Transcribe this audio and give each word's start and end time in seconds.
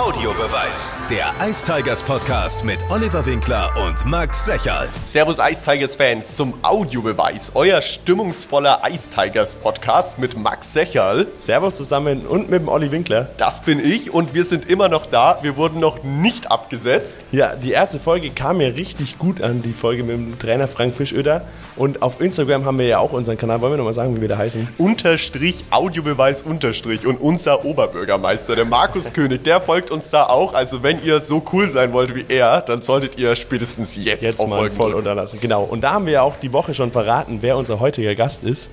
Audiobeweis. 0.00 0.94
Der 1.10 1.30
Ice 1.46 1.62
Tigers 1.62 2.02
Podcast 2.02 2.64
mit 2.64 2.78
Oliver 2.88 3.26
Winkler 3.26 3.70
und 3.86 4.06
Max 4.06 4.46
Secherl. 4.46 4.88
Servus 5.04 5.36
Ice 5.38 5.62
Tigers 5.62 5.94
Fans 5.94 6.36
zum 6.36 6.54
Audiobeweis. 6.62 7.52
Euer 7.54 7.82
stimmungsvoller 7.82 8.80
Ice 8.90 9.10
Tigers 9.10 9.54
Podcast 9.54 10.18
mit 10.18 10.38
Max 10.38 10.72
Secherl. 10.72 11.26
Servus 11.34 11.76
zusammen 11.76 12.24
und 12.26 12.48
mit 12.48 12.62
dem 12.62 12.68
Olli 12.68 12.90
Winkler. 12.90 13.28
Das 13.36 13.60
bin 13.60 13.78
ich 13.78 14.10
und 14.10 14.32
wir 14.32 14.44
sind 14.44 14.70
immer 14.70 14.88
noch 14.88 15.04
da. 15.04 15.38
Wir 15.42 15.58
wurden 15.58 15.80
noch 15.80 16.02
nicht 16.02 16.50
abgesetzt. 16.50 17.26
Ja, 17.30 17.54
die 17.54 17.72
erste 17.72 17.98
Folge 17.98 18.30
kam 18.30 18.56
mir 18.56 18.76
richtig 18.76 19.18
gut 19.18 19.42
an, 19.42 19.60
die 19.60 19.74
Folge 19.74 20.02
mit 20.02 20.16
dem 20.16 20.38
Trainer 20.38 20.66
Frank 20.66 20.94
Fischöder. 20.94 21.42
Und 21.76 22.00
auf 22.00 22.22
Instagram 22.22 22.64
haben 22.64 22.78
wir 22.78 22.86
ja 22.86 22.98
auch 23.00 23.12
unseren 23.12 23.36
Kanal. 23.36 23.60
Wollen 23.60 23.74
wir 23.74 23.76
nochmal 23.76 23.92
sagen, 23.92 24.16
wie 24.16 24.22
wir 24.22 24.28
da 24.28 24.38
heißen? 24.38 24.66
Unterstrich 24.78 25.62
Audiobeweis 25.70 26.40
Unterstrich 26.40 27.06
und 27.06 27.20
unser 27.20 27.66
Oberbürgermeister, 27.66 28.56
der 28.56 28.64
Markus 28.64 29.12
König, 29.12 29.44
der 29.44 29.60
folgt 29.60 29.89
uns 29.90 30.10
da 30.10 30.24
auch. 30.26 30.54
Also 30.54 30.82
wenn 30.82 31.02
ihr 31.04 31.20
so 31.20 31.42
cool 31.52 31.68
sein 31.68 31.92
wollt 31.92 32.14
wie 32.14 32.24
er, 32.28 32.60
dann 32.60 32.82
solltet 32.82 33.16
ihr 33.18 33.34
spätestens 33.36 33.96
jetzt, 33.96 34.22
Jetzt 34.22 34.46
mal 34.46 34.70
voll 34.70 34.94
unterlassen. 34.94 35.38
Genau. 35.40 35.62
Und 35.62 35.80
da 35.82 35.92
haben 35.92 36.06
wir 36.06 36.12
ja 36.14 36.22
auch 36.22 36.36
die 36.40 36.52
Woche 36.52 36.74
schon 36.74 36.90
verraten, 36.92 37.38
wer 37.40 37.56
unser 37.56 37.80
heutiger 37.80 38.14
Gast 38.14 38.44
ist. 38.44 38.68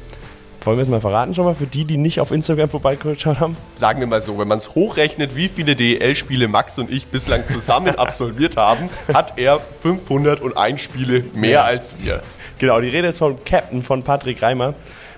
Wollen 0.64 0.78
wir 0.78 0.84
es 0.84 0.90
mal 0.90 1.00
verraten 1.00 1.34
schon 1.34 1.46
mal 1.46 1.56
für 1.56 1.68
die, 1.68 1.86
die 1.86 1.96
nicht 1.96 2.20
auf 2.20 2.32
Instagram 2.32 2.70
vorbeigeschaut 2.70 3.40
haben? 3.40 3.56
Sagen 3.76 4.02
wir 4.02 4.08
mal 4.08 4.20
so, 4.20 4.38
wenn 4.38 4.50
man 4.50 4.58
es 4.58 4.76
hochrechnet, 4.76 5.36
wie 5.36 5.48
viele 5.48 5.76
DEL-Spiele 5.78 6.48
Max 6.50 6.78
und 6.78 6.92
ich 6.92 7.08
bislang 7.08 7.48
zusammen 7.48 7.96
absolviert 7.98 8.58
haben, 8.58 8.90
hat 9.14 9.38
er 9.38 9.62
501 9.82 10.82
Spiele 10.82 11.24
mehr 11.34 11.50
Ja. 11.52 11.62
als 11.64 11.96
wir. 12.04 12.22
Genau, 12.60 12.82
die 12.82 12.90
Rede 12.90 13.08
ist 13.10 13.20
vom 13.20 13.38
Captain 13.46 13.82
von 13.84 14.04
Patrick 14.04 14.42
Reimer. 14.42 14.74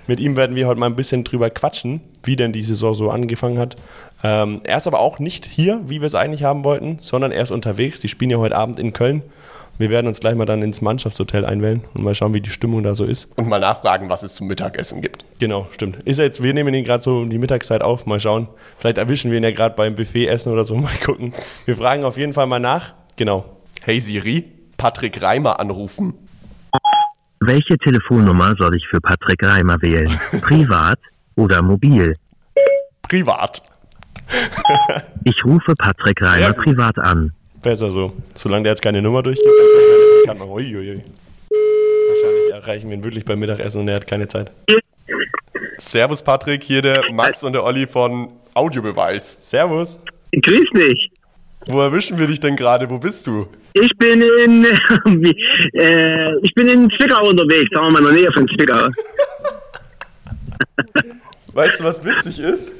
Mit 0.07 0.19
ihm 0.19 0.35
werden 0.37 0.55
wir 0.55 0.67
heute 0.67 0.79
mal 0.79 0.87
ein 0.87 0.95
bisschen 0.95 1.23
drüber 1.23 1.49
quatschen, 1.49 2.01
wie 2.23 2.35
denn 2.35 2.51
die 2.51 2.63
Saison 2.63 2.93
so 2.93 3.09
angefangen 3.09 3.59
hat. 3.59 3.75
Ähm, 4.23 4.61
er 4.63 4.77
ist 4.77 4.87
aber 4.87 4.99
auch 4.99 5.19
nicht 5.19 5.45
hier, 5.45 5.81
wie 5.85 6.01
wir 6.01 6.07
es 6.07 6.15
eigentlich 6.15 6.43
haben 6.43 6.63
wollten, 6.63 6.97
sondern 6.99 7.31
er 7.31 7.41
ist 7.41 7.51
unterwegs. 7.51 7.99
Die 8.01 8.09
spielen 8.09 8.31
ja 8.31 8.37
heute 8.37 8.55
Abend 8.55 8.79
in 8.79 8.93
Köln. 8.93 9.23
Wir 9.79 9.89
werden 9.89 10.07
uns 10.07 10.19
gleich 10.19 10.35
mal 10.35 10.45
dann 10.45 10.61
ins 10.61 10.81
Mannschaftshotel 10.81 11.45
einwählen 11.45 11.85
und 11.93 12.03
mal 12.03 12.13
schauen, 12.13 12.33
wie 12.33 12.41
die 12.41 12.49
Stimmung 12.49 12.83
da 12.83 12.95
so 12.95 13.05
ist. 13.05 13.29
Und 13.37 13.47
mal 13.47 13.61
nachfragen, 13.61 14.09
was 14.09 14.23
es 14.23 14.33
zum 14.33 14.47
Mittagessen 14.47 15.01
gibt. 15.01 15.23
Genau, 15.39 15.69
stimmt. 15.71 15.95
Ist 16.03 16.19
er 16.19 16.25
jetzt, 16.25 16.43
wir 16.43 16.53
nehmen 16.53 16.73
ihn 16.73 16.83
gerade 16.83 17.01
so 17.01 17.19
um 17.19 17.29
die 17.29 17.37
Mittagszeit 17.37 17.81
auf, 17.81 18.05
mal 18.05 18.19
schauen. 18.19 18.49
Vielleicht 18.77 18.97
erwischen 18.97 19.31
wir 19.31 19.37
ihn 19.37 19.43
ja 19.45 19.51
gerade 19.51 19.75
beim 19.75 19.95
Buffet 19.95 20.27
essen 20.27 20.51
oder 20.51 20.65
so, 20.65 20.75
mal 20.75 20.91
gucken. 21.05 21.33
Wir 21.63 21.77
fragen 21.77 22.03
auf 22.03 22.17
jeden 22.17 22.33
Fall 22.33 22.45
mal 22.45 22.59
nach. 22.59 22.93
Genau. 23.15 23.45
Hey 23.83 24.01
Siri, 24.01 24.51
Patrick 24.75 25.21
Reimer 25.21 25.61
anrufen. 25.61 26.13
Welche 27.39 27.77
Telefonnummer 27.77 28.55
soll 28.59 28.75
ich 28.75 28.85
für 28.89 28.99
Patrick 28.99 29.41
Reimer 29.41 29.81
wählen? 29.81 30.19
Privat 30.41 30.99
oder 31.37 31.61
mobil? 31.61 32.17
Privat. 33.03 33.61
Ich 35.23 35.43
rufe 35.43 35.75
Patrick 35.75 36.21
Reimer 36.21 36.53
privat 36.53 36.97
an. 36.97 37.31
Besser 37.61 37.91
so. 37.91 38.13
Solange 38.35 38.63
der 38.63 38.73
jetzt 38.73 38.81
keine 38.81 39.01
Nummer 39.01 39.21
durchgibt, 39.23 39.49
kann 40.25 40.37
man. 40.37 40.47
Uiuiui. 40.49 41.03
Wahrscheinlich 42.09 42.53
erreichen 42.53 42.89
wir 42.89 42.97
ihn 42.97 43.03
wirklich 43.03 43.25
beim 43.25 43.39
Mittagessen 43.39 43.81
und 43.81 43.87
er 43.89 43.95
hat 43.95 44.07
keine 44.07 44.27
Zeit. 44.27 44.51
Servus 45.77 46.23
Patrick, 46.23 46.63
hier 46.63 46.81
der 46.81 47.01
Max 47.11 47.43
und 47.43 47.53
der 47.53 47.63
Olli 47.63 47.87
von 47.87 48.29
Audiobeweis. 48.53 49.37
Servus. 49.41 49.97
Grüß 50.31 50.69
dich. 50.75 51.11
Wo 51.67 51.81
erwischen 51.81 52.17
wir 52.17 52.27
dich 52.27 52.39
denn 52.39 52.55
gerade? 52.55 52.89
Wo 52.89 52.97
bist 52.97 53.27
du? 53.27 53.47
Ich 53.73 53.89
bin 53.97 54.21
in, 54.21 54.65
äh, 55.73 56.35
ich 56.41 56.53
bin 56.53 56.67
in 56.67 56.89
Zwickau 56.97 57.29
unterwegs, 57.29 57.69
sagen 57.71 57.87
wir 57.87 57.91
mal 57.91 57.99
in 57.99 58.05
der 58.05 58.13
Nähe 58.13 58.31
von 58.33 58.47
Zwickau. 58.47 58.87
Weißt 61.53 61.79
du, 61.79 61.83
was 61.83 62.03
witzig 62.03 62.39
ist? 62.39 62.73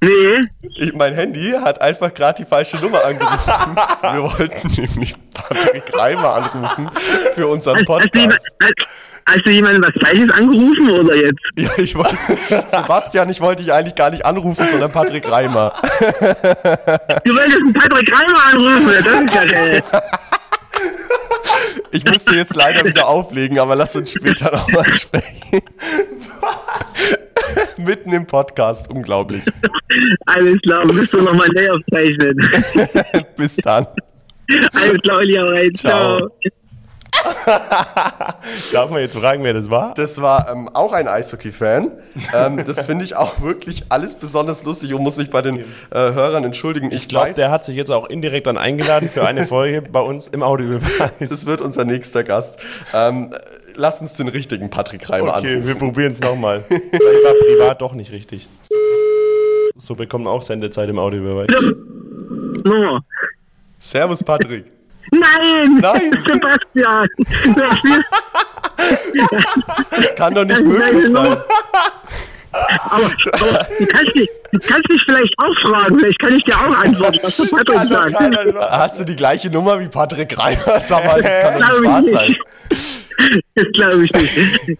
Nee, 0.00 0.48
Ich, 0.76 0.92
mein 0.94 1.14
Handy 1.14 1.52
hat 1.52 1.80
einfach 1.80 2.14
gerade 2.14 2.42
die 2.42 2.48
falsche 2.48 2.76
Nummer 2.76 3.04
angerufen. 3.04 3.76
Wir 4.02 4.22
wollten 4.22 4.68
nämlich 4.80 5.14
Patrick 5.34 5.96
Reimer 5.96 6.34
anrufen 6.34 6.90
für 7.34 7.48
unseren 7.48 7.76
hast, 7.76 7.88
hast, 7.88 8.14
du 8.14 8.18
jemand, 8.20 8.38
Podcast. 8.38 8.54
hast, 8.62 9.34
hast 9.34 9.46
du 9.46 9.50
jemanden 9.50 9.82
was 9.82 9.92
Gleiches 9.94 10.30
angerufen 10.30 10.90
oder 10.90 11.16
jetzt? 11.16 11.38
Ja, 11.56 11.70
ich 11.78 11.96
wollte, 11.96 12.16
Sebastian, 12.68 13.28
ich 13.28 13.40
wollte 13.40 13.64
dich 13.64 13.72
eigentlich 13.72 13.96
gar 13.96 14.10
nicht 14.10 14.24
anrufen, 14.24 14.64
sondern 14.70 14.92
Patrick 14.92 15.28
Reimer. 15.30 15.72
Du 17.24 17.34
wolltest 17.34 17.58
einen 17.58 17.72
Patrick 17.72 18.12
Reimer 18.12 18.44
anrufen, 18.52 19.04
das 19.04 19.20
ist 19.20 19.34
ja 19.34 19.44
geil. 19.44 19.82
Ich 21.90 22.04
müsste 22.04 22.34
jetzt 22.36 22.54
leider 22.54 22.84
wieder 22.84 23.08
auflegen, 23.08 23.58
aber 23.58 23.74
lass 23.74 23.96
uns 23.96 24.12
später 24.12 24.52
nochmal 24.52 24.92
sprechen. 24.92 25.62
Mitten 27.76 28.12
im 28.12 28.26
Podcast, 28.26 28.90
unglaublich. 28.90 29.42
Alles 30.26 30.60
klar, 30.62 30.84
musst 30.92 31.12
du 31.12 31.22
nochmal 31.22 31.48
näher 31.54 31.74
aufzeichnen. 31.74 32.36
Bis 33.36 33.56
dann. 33.56 33.86
Alles 34.74 34.98
klar, 35.02 35.16
Olli, 35.18 35.38
rein. 35.38 35.74
Ciao. 35.74 36.18
Ciao. 36.18 36.30
Darf 38.72 38.90
man 38.90 39.00
jetzt 39.00 39.16
fragen, 39.16 39.42
wer 39.42 39.52
das 39.52 39.70
war? 39.70 39.94
Das 39.94 40.20
war 40.20 40.50
ähm, 40.50 40.68
auch 40.72 40.92
ein 40.92 41.08
Eishockey-Fan. 41.08 41.90
Ähm, 42.34 42.64
das 42.64 42.84
finde 42.84 43.04
ich 43.04 43.16
auch 43.16 43.40
wirklich 43.40 43.84
alles 43.88 44.14
besonders 44.14 44.64
lustig 44.64 44.94
und 44.94 45.02
muss 45.02 45.16
mich 45.16 45.30
bei 45.30 45.42
den 45.42 45.58
äh, 45.58 45.64
Hörern 45.92 46.44
entschuldigen. 46.44 46.88
Ich, 46.92 47.02
Ich 47.02 47.08
glaube, 47.08 47.28
weiß, 47.30 47.36
der 47.36 47.50
hat 47.50 47.64
sich 47.64 47.76
jetzt 47.76 47.90
auch 47.90 48.08
indirekt 48.08 48.46
dann 48.46 48.58
eingeladen 48.58 49.08
für 49.08 49.26
eine 49.26 49.46
Folge 49.46 49.82
bei 49.82 50.00
uns 50.00 50.28
im 50.28 50.42
Audiobeweis. 50.42 51.10
das 51.28 51.46
wird 51.46 51.60
unser 51.60 51.84
nächster 51.84 52.24
Gast. 52.24 52.58
Ähm, 52.94 53.30
lass 53.78 54.00
uns 54.00 54.12
den 54.14 54.28
richtigen 54.28 54.68
Patrick 54.68 55.08
Reimer 55.08 55.36
Okay, 55.38 55.54
anrufen. 55.54 55.66
wir 55.66 55.74
probieren 55.76 56.12
es 56.12 56.20
nochmal. 56.20 56.64
Vielleicht 56.68 57.24
war 57.24 57.34
privat 57.34 57.80
doch 57.82 57.94
nicht 57.94 58.12
richtig. 58.12 58.48
So 59.76 59.94
bekommen 59.94 60.24
wir 60.24 60.30
auch 60.30 60.42
Sendezeit 60.42 60.88
im 60.88 60.98
Audiobeweis. 60.98 61.46
Nummer. 62.64 63.00
Servus, 63.78 64.22
Patrick. 64.24 64.64
Nein! 65.12 65.78
Nein. 65.80 66.12
Sebastian! 66.26 67.08
Das 69.90 70.14
kann 70.16 70.34
doch 70.34 70.44
nicht 70.44 70.62
möglich 70.64 71.12
sein. 71.12 71.36
Aber, 72.52 73.04
aber 73.32 73.66
du, 73.78 73.86
kannst 73.86 74.14
dich, 74.16 74.28
du 74.52 74.58
kannst 74.60 74.90
dich 74.90 75.02
vielleicht 75.06 75.34
auch 75.38 75.68
fragen, 75.70 75.98
vielleicht 75.98 76.18
kann 76.18 76.34
ich 76.34 76.42
dir 76.44 76.54
auch 76.54 76.84
antworten, 76.84 77.18
was 77.22 77.36
der 77.36 77.44
Patrick 77.44 77.88
sagt. 77.88 78.70
Hast 78.72 79.00
du 79.00 79.04
die 79.04 79.16
gleiche 79.16 79.50
Nummer 79.50 79.78
wie 79.80 79.88
Patrick 79.88 80.36
Reimer? 80.38 80.80
Sag 80.80 81.04
mal, 81.04 81.22
das 81.22 81.42
kann 81.42 81.60
doch 81.60 81.80
nicht 81.80 81.88
wahr 81.88 82.00
ich 82.00 82.10
sein. 82.10 82.36
Das 83.54 83.66
glaube 83.74 84.04
ich 84.04 84.12
nicht. 84.12 84.78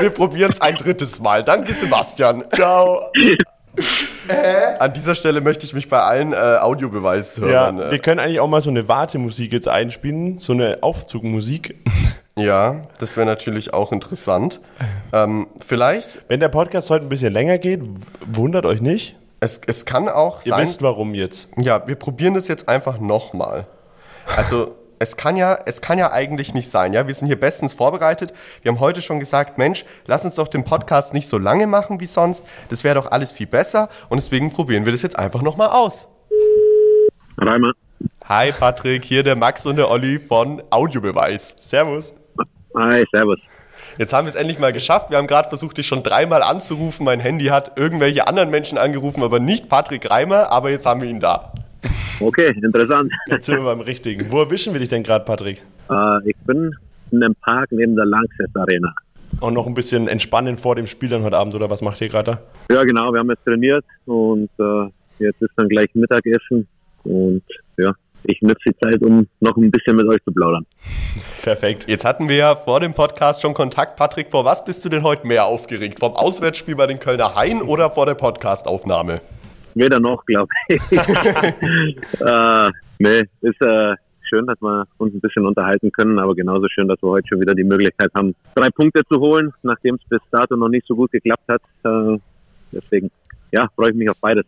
Wir 0.00 0.10
probieren 0.10 0.50
es 0.52 0.60
ein 0.60 0.76
drittes 0.76 1.20
Mal. 1.20 1.42
Danke, 1.44 1.72
Sebastian. 1.72 2.44
Ciao. 2.52 3.00
An 4.78 4.92
dieser 4.92 5.14
Stelle 5.14 5.40
möchte 5.40 5.66
ich 5.66 5.74
mich 5.74 5.88
bei 5.88 6.00
allen 6.00 6.32
äh, 6.32 6.36
Audiobeweishörern. 6.36 7.78
Ja, 7.78 7.88
äh, 7.88 7.90
wir 7.92 7.98
können 7.98 8.20
eigentlich 8.20 8.40
auch 8.40 8.48
mal 8.48 8.60
so 8.60 8.70
eine 8.70 8.88
Wartemusik 8.88 9.52
jetzt 9.52 9.68
einspielen, 9.68 10.38
so 10.38 10.52
eine 10.52 10.78
Aufzugmusik. 10.82 11.76
Ja, 12.36 12.86
das 12.98 13.16
wäre 13.16 13.26
natürlich 13.26 13.74
auch 13.74 13.92
interessant. 13.92 14.60
Ähm, 15.12 15.46
vielleicht, 15.64 16.20
Wenn 16.28 16.40
der 16.40 16.48
Podcast 16.48 16.90
heute 16.90 17.06
ein 17.06 17.08
bisschen 17.08 17.32
länger 17.32 17.58
geht, 17.58 17.80
wundert 18.26 18.66
euch 18.66 18.80
nicht. 18.80 19.16
es, 19.40 19.60
es 19.66 19.84
kann 19.84 20.08
auch 20.08 20.40
Ihr 20.44 20.50
sein. 20.50 20.62
wisst 20.66 20.82
warum 20.82 21.14
jetzt. 21.14 21.48
Ja, 21.58 21.86
wir 21.86 21.94
probieren 21.96 22.34
das 22.34 22.48
jetzt 22.48 22.68
einfach 22.68 22.98
nochmal. 22.98 23.66
Also, 24.36 24.74
es 24.98 25.16
kann 25.16 25.36
ja, 25.36 25.58
es 25.66 25.80
kann 25.80 25.98
ja 25.98 26.12
eigentlich 26.12 26.54
nicht 26.54 26.70
sein, 26.70 26.92
ja. 26.92 27.06
Wir 27.06 27.14
sind 27.14 27.26
hier 27.26 27.38
bestens 27.38 27.74
vorbereitet. 27.74 28.32
Wir 28.62 28.72
haben 28.72 28.80
heute 28.80 29.02
schon 29.02 29.20
gesagt, 29.20 29.58
Mensch, 29.58 29.84
lass 30.06 30.24
uns 30.24 30.34
doch 30.34 30.48
den 30.48 30.64
Podcast 30.64 31.14
nicht 31.14 31.28
so 31.28 31.38
lange 31.38 31.66
machen 31.66 32.00
wie 32.00 32.06
sonst. 32.06 32.46
Das 32.68 32.84
wäre 32.84 32.94
doch 32.94 33.10
alles 33.10 33.32
viel 33.32 33.46
besser. 33.46 33.88
Und 34.08 34.16
deswegen 34.16 34.52
probieren 34.52 34.84
wir 34.84 34.92
das 34.92 35.02
jetzt 35.02 35.18
einfach 35.18 35.42
nochmal 35.42 35.68
aus. 35.68 36.08
Reimer. 37.38 37.72
Hi 38.28 38.52
Patrick, 38.52 39.04
hier 39.04 39.22
der 39.22 39.36
Max 39.36 39.66
und 39.66 39.76
der 39.76 39.90
Olli 39.90 40.18
von 40.18 40.62
Audiobeweis. 40.70 41.56
Servus. 41.60 42.14
Hi, 42.76 43.04
servus. 43.12 43.38
Jetzt 43.98 44.12
haben 44.12 44.26
wir 44.26 44.30
es 44.30 44.34
endlich 44.34 44.58
mal 44.58 44.72
geschafft. 44.72 45.10
Wir 45.10 45.18
haben 45.18 45.26
gerade 45.26 45.48
versucht, 45.48 45.78
dich 45.78 45.86
schon 45.86 46.02
dreimal 46.02 46.42
anzurufen. 46.42 47.04
Mein 47.04 47.20
Handy 47.20 47.46
hat 47.46 47.78
irgendwelche 47.78 48.26
anderen 48.26 48.50
Menschen 48.50 48.76
angerufen, 48.76 49.22
aber 49.22 49.38
nicht 49.38 49.68
Patrick 49.68 50.10
Reimer. 50.10 50.50
Aber 50.50 50.70
jetzt 50.70 50.84
haben 50.84 51.00
wir 51.00 51.08
ihn 51.08 51.20
da. 51.20 51.53
Okay, 52.20 52.54
interessant. 52.62 53.12
Jetzt 53.28 53.46
sind 53.46 53.56
wir 53.56 53.64
beim 53.64 53.80
Richtigen. 53.80 54.30
Wo 54.30 54.40
erwischen 54.40 54.72
wir 54.72 54.80
dich 54.80 54.88
denn 54.88 55.02
gerade, 55.02 55.24
Patrick? 55.24 55.62
Äh, 55.90 56.30
ich 56.30 56.36
bin 56.46 56.74
in 57.10 57.22
einem 57.22 57.34
Park 57.36 57.70
neben 57.72 57.96
der 57.96 58.06
Lanxess 58.06 58.54
Arena. 58.54 58.94
Auch 59.40 59.50
noch 59.50 59.66
ein 59.66 59.74
bisschen 59.74 60.06
entspannen 60.08 60.58
vor 60.58 60.76
dem 60.76 60.86
Spiel 60.86 61.08
dann 61.08 61.22
heute 61.22 61.36
Abend, 61.36 61.54
oder 61.54 61.68
was 61.70 61.82
macht 61.82 62.00
ihr 62.00 62.08
gerade 62.08 62.38
da? 62.68 62.74
Ja, 62.74 62.84
genau, 62.84 63.12
wir 63.12 63.20
haben 63.20 63.30
jetzt 63.30 63.44
trainiert 63.44 63.84
und 64.06 64.48
äh, 64.58 64.88
jetzt 65.18 65.42
ist 65.42 65.50
dann 65.56 65.68
gleich 65.68 65.88
Mittagessen 65.94 66.68
und 67.02 67.42
ja, 67.76 67.92
ich 68.22 68.40
nutze 68.42 68.60
die 68.66 68.76
Zeit, 68.78 69.02
um 69.02 69.26
noch 69.40 69.56
ein 69.56 69.70
bisschen 69.70 69.96
mit 69.96 70.06
euch 70.06 70.22
zu 70.24 70.32
plaudern. 70.32 70.64
Perfekt. 71.42 71.86
Jetzt 71.88 72.04
hatten 72.04 72.28
wir 72.28 72.36
ja 72.36 72.56
vor 72.56 72.80
dem 72.80 72.94
Podcast 72.94 73.42
schon 73.42 73.54
Kontakt. 73.54 73.96
Patrick, 73.96 74.30
vor 74.30 74.44
was 74.44 74.64
bist 74.64 74.84
du 74.84 74.88
denn 74.88 75.02
heute 75.02 75.26
mehr 75.26 75.46
aufgeregt? 75.46 75.98
Vom 75.98 76.12
Auswärtsspiel 76.12 76.76
bei 76.76 76.86
den 76.86 77.00
Kölner 77.00 77.34
Haien 77.34 77.60
oder 77.60 77.90
vor 77.90 78.06
der 78.06 78.14
Podcastaufnahme? 78.14 79.20
Weder 79.74 80.00
noch, 80.00 80.24
glaube 80.24 80.48
ich. 80.68 80.80
äh, 80.92 82.70
nee, 82.98 83.22
ist 83.40 83.60
äh, 83.60 83.94
schön, 84.28 84.46
dass 84.46 84.60
wir 84.60 84.86
uns 84.98 85.14
ein 85.14 85.20
bisschen 85.20 85.46
unterhalten 85.46 85.90
können, 85.92 86.18
aber 86.18 86.34
genauso 86.34 86.66
schön, 86.68 86.88
dass 86.88 87.02
wir 87.02 87.10
heute 87.10 87.28
schon 87.28 87.40
wieder 87.40 87.54
die 87.54 87.64
Möglichkeit 87.64 88.10
haben, 88.14 88.34
drei 88.54 88.70
Punkte 88.70 89.02
zu 89.10 89.20
holen, 89.20 89.52
nachdem 89.62 89.96
es 89.96 90.08
bis 90.08 90.20
dato 90.30 90.56
noch 90.56 90.68
nicht 90.68 90.86
so 90.86 90.94
gut 90.94 91.12
geklappt 91.12 91.48
hat. 91.48 91.62
Äh, 91.84 92.18
deswegen, 92.72 93.10
ja, 93.52 93.68
freue 93.74 93.90
ich 93.90 93.96
mich 93.96 94.10
auf 94.10 94.16
beides. 94.20 94.44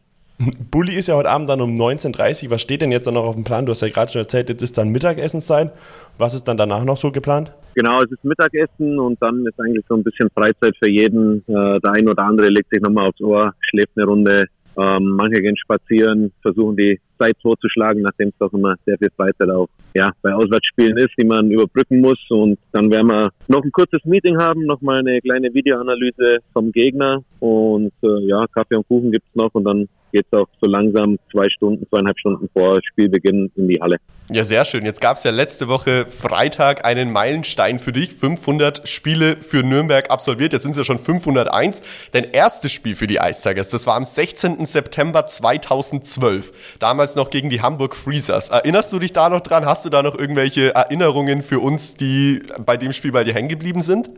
Bulli 0.70 0.94
ist 0.94 1.06
ja 1.06 1.14
heute 1.14 1.30
Abend 1.30 1.48
dann 1.48 1.62
um 1.62 1.80
19.30 1.80 2.44
Uhr. 2.44 2.50
Was 2.50 2.60
steht 2.60 2.82
denn 2.82 2.92
jetzt 2.92 3.06
dann 3.06 3.14
noch 3.14 3.24
auf 3.24 3.36
dem 3.36 3.44
Plan? 3.44 3.64
Du 3.64 3.70
hast 3.70 3.80
ja 3.80 3.88
gerade 3.88 4.12
schon 4.12 4.20
erzählt, 4.20 4.50
jetzt 4.50 4.62
ist 4.62 4.76
dann 4.76 4.90
Mittagessenszeit. 4.90 5.72
Was 6.18 6.34
ist 6.34 6.44
dann 6.44 6.58
danach 6.58 6.84
noch 6.84 6.98
so 6.98 7.10
geplant? 7.10 7.54
Genau, 7.74 8.02
es 8.02 8.10
ist 8.10 8.22
Mittagessen 8.22 8.98
und 8.98 9.20
dann 9.22 9.46
ist 9.46 9.58
eigentlich 9.58 9.84
so 9.88 9.94
ein 9.94 10.02
bisschen 10.02 10.28
Freizeit 10.34 10.74
für 10.78 10.90
jeden. 10.90 11.38
Äh, 11.46 11.80
der 11.80 11.92
ein 11.92 12.08
oder 12.08 12.22
andere 12.24 12.48
legt 12.48 12.68
sich 12.70 12.82
nochmal 12.82 13.08
aufs 13.08 13.20
Ohr, 13.20 13.54
schläft 13.60 13.92
eine 13.96 14.06
Runde. 14.06 14.44
Ähm, 14.78 15.16
manche 15.16 15.40
gehen 15.40 15.56
spazieren, 15.56 16.32
versuchen 16.42 16.76
die 16.76 17.00
Zeit 17.18 17.34
totzuschlagen, 17.40 18.02
nachdem 18.02 18.28
es 18.28 18.38
doch 18.38 18.52
immer 18.52 18.74
sehr 18.84 18.98
viel 18.98 19.08
Freizeit 19.16 19.48
auch 19.48 19.68
ja, 19.94 20.10
bei 20.20 20.34
Auswärtsspielen 20.34 20.98
ist, 20.98 21.14
die 21.18 21.24
man 21.24 21.50
überbrücken 21.50 22.00
muss. 22.00 22.18
Und 22.28 22.58
dann 22.72 22.90
werden 22.90 23.08
wir 23.08 23.30
noch 23.48 23.64
ein 23.64 23.72
kurzes 23.72 24.04
Meeting 24.04 24.36
haben, 24.36 24.66
nochmal 24.66 24.98
eine 24.98 25.20
kleine 25.20 25.52
Videoanalyse 25.52 26.38
vom 26.52 26.72
Gegner 26.72 27.22
und 27.40 27.92
äh, 28.02 28.26
ja, 28.26 28.44
Kaffee 28.52 28.76
und 28.76 28.86
Kuchen 28.86 29.12
gibt's 29.12 29.34
noch 29.34 29.54
und 29.54 29.64
dann 29.64 29.88
geht 30.16 30.26
es 30.30 30.38
auch 30.38 30.48
so 30.60 30.70
langsam 30.70 31.18
zwei 31.30 31.46
Stunden, 31.50 31.86
zweieinhalb 31.88 32.18
Stunden 32.18 32.48
vor 32.52 32.80
Spielbeginn 32.82 33.50
in 33.54 33.68
die 33.68 33.80
Halle. 33.80 33.98
Ja, 34.32 34.44
sehr 34.44 34.64
schön. 34.64 34.84
Jetzt 34.84 35.00
gab 35.00 35.18
es 35.18 35.24
ja 35.24 35.30
letzte 35.30 35.68
Woche 35.68 36.06
Freitag 36.06 36.84
einen 36.86 37.12
Meilenstein 37.12 37.78
für 37.78 37.92
dich. 37.92 38.14
500 38.14 38.88
Spiele 38.88 39.36
für 39.36 39.62
Nürnberg 39.62 40.10
absolviert. 40.10 40.52
Jetzt 40.52 40.62
sind 40.62 40.72
es 40.72 40.78
ja 40.78 40.84
schon 40.84 40.98
501. 40.98 41.82
Dein 42.12 42.24
erstes 42.24 42.72
Spiel 42.72 42.96
für 42.96 43.06
die 43.06 43.16
Ice 43.16 43.46
Tigers, 43.46 43.68
das 43.68 43.86
war 43.86 43.94
am 43.94 44.04
16. 44.04 44.64
September 44.64 45.26
2012. 45.26 46.78
Damals 46.78 47.14
noch 47.14 47.30
gegen 47.30 47.50
die 47.50 47.60
Hamburg 47.60 47.94
Freezers. 47.94 48.48
Erinnerst 48.48 48.92
du 48.92 48.98
dich 48.98 49.12
da 49.12 49.28
noch 49.28 49.40
dran? 49.40 49.66
Hast 49.66 49.84
du 49.84 49.90
da 49.90 50.02
noch 50.02 50.18
irgendwelche 50.18 50.74
Erinnerungen 50.74 51.42
für 51.42 51.60
uns, 51.60 51.94
die 51.94 52.42
bei 52.64 52.76
dem 52.76 52.92
Spiel 52.92 53.12
bei 53.12 53.22
dir 53.22 53.34
hängen 53.34 53.48
geblieben 53.48 53.82
sind? 53.82 54.10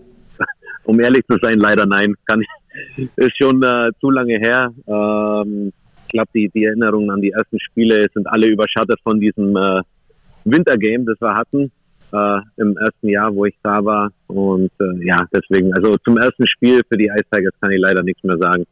Um 0.84 1.00
ehrlich 1.00 1.22
zu 1.28 1.36
sein, 1.42 1.58
leider 1.58 1.84
nein. 1.84 2.14
Kann 2.24 2.40
ich, 2.40 3.08
ist 3.16 3.36
schon 3.36 3.62
äh, 3.62 3.90
zu 4.00 4.10
lange 4.10 4.38
her. 4.38 4.72
Ähm, 4.86 5.72
ich 6.08 6.12
glaube, 6.12 6.30
die, 6.34 6.50
die 6.54 6.64
Erinnerungen 6.64 7.10
an 7.10 7.20
die 7.20 7.30
ersten 7.30 7.60
Spiele 7.60 8.06
sind 8.14 8.26
alle 8.26 8.46
überschattet 8.46 8.98
von 9.02 9.20
diesem 9.20 9.54
äh, 9.56 9.82
Wintergame, 10.44 11.04
das 11.04 11.20
wir 11.20 11.34
hatten 11.34 11.70
äh, 12.12 12.40
im 12.56 12.78
ersten 12.78 13.08
Jahr, 13.08 13.34
wo 13.34 13.44
ich 13.44 13.54
da 13.62 13.84
war. 13.84 14.10
Und 14.26 14.70
äh, 14.80 15.06
ja, 15.06 15.26
deswegen, 15.34 15.72
also 15.74 15.96
zum 15.98 16.16
ersten 16.16 16.46
Spiel 16.48 16.80
für 16.88 16.96
die 16.96 17.06
Ice 17.06 17.26
Tigers 17.30 17.52
kann 17.60 17.72
ich 17.72 17.80
leider 17.80 18.02
nichts 18.02 18.24
mehr 18.24 18.38
sagen. 18.38 18.64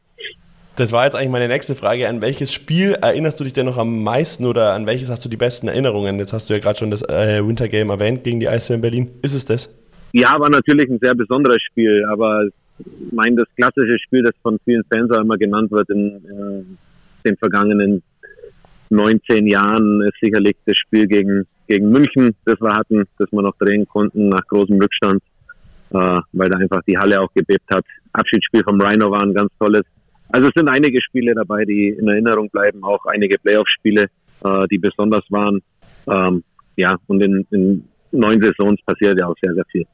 Das 0.76 0.92
war 0.92 1.04
jetzt 1.04 1.14
eigentlich 1.14 1.30
meine 1.30 1.48
nächste 1.48 1.74
Frage. 1.74 2.08
An 2.08 2.22
welches 2.22 2.52
Spiel 2.52 2.92
erinnerst 3.00 3.38
du 3.38 3.44
dich 3.44 3.52
denn 3.52 3.66
noch 3.66 3.76
am 3.76 4.02
meisten 4.02 4.46
oder 4.46 4.72
an 4.72 4.86
welches 4.86 5.10
hast 5.10 5.24
du 5.24 5.28
die 5.28 5.36
besten 5.36 5.68
Erinnerungen? 5.68 6.18
Jetzt 6.18 6.32
hast 6.32 6.48
du 6.48 6.54
ja 6.54 6.60
gerade 6.60 6.78
schon 6.78 6.90
das 6.90 7.02
äh, 7.02 7.46
Wintergame 7.46 7.92
erwähnt 7.92 8.24
gegen 8.24 8.40
die 8.40 8.48
Eisbären 8.48 8.80
Berlin. 8.80 9.10
Ist 9.20 9.34
es 9.34 9.44
das? 9.44 9.74
Ja, 10.12 10.38
war 10.38 10.48
natürlich 10.48 10.88
ein 10.88 10.98
sehr 11.00 11.14
besonderes 11.14 11.60
Spiel, 11.62 12.02
aber 12.10 12.46
ich 12.78 13.12
meine, 13.12 13.36
das 13.36 13.48
klassische 13.56 13.98
Spiel, 13.98 14.22
das 14.22 14.34
von 14.42 14.58
vielen 14.64 14.82
Fans 14.92 15.10
auch 15.10 15.20
immer 15.20 15.36
genannt 15.36 15.70
wird 15.70 15.88
in 15.90 16.76
den 17.26 17.36
vergangenen 17.36 18.02
19 18.90 19.46
Jahren 19.46 20.02
ist 20.02 20.16
sicherlich 20.20 20.56
das 20.64 20.76
Spiel 20.76 21.06
gegen, 21.06 21.46
gegen 21.66 21.90
München, 21.90 22.34
das 22.44 22.60
wir 22.60 22.72
hatten, 22.72 23.04
das 23.18 23.30
wir 23.32 23.42
noch 23.42 23.56
drehen 23.58 23.86
konnten 23.88 24.28
nach 24.28 24.46
großem 24.46 24.80
Rückstand, 24.80 25.22
äh, 25.90 26.20
weil 26.32 26.48
da 26.48 26.58
einfach 26.58 26.82
die 26.86 26.96
Halle 26.96 27.20
auch 27.20 27.32
gebebt 27.34 27.68
hat. 27.70 27.84
Abschiedsspiel 28.12 28.62
vom 28.62 28.80
Rhino 28.80 29.10
war 29.10 29.22
ein 29.22 29.34
ganz 29.34 29.50
tolles. 29.58 29.82
Also 30.28 30.48
es 30.48 30.52
sind 30.56 30.68
einige 30.68 31.00
Spiele 31.02 31.34
dabei, 31.34 31.64
die 31.64 31.88
in 31.98 32.08
Erinnerung 32.08 32.48
bleiben, 32.50 32.82
auch 32.82 33.04
einige 33.06 33.38
Playoff-Spiele, 33.38 34.06
äh, 34.44 34.66
die 34.70 34.78
besonders 34.78 35.24
waren. 35.30 35.60
Ähm, 36.08 36.42
ja, 36.76 36.96
und 37.06 37.22
in, 37.22 37.46
in 37.50 37.84
neun 38.12 38.40
Saisons 38.40 38.80
passiert 38.84 39.18
ja 39.20 39.26
auch 39.26 39.36
sehr, 39.42 39.54
sehr 39.54 39.64
viel. 39.70 39.84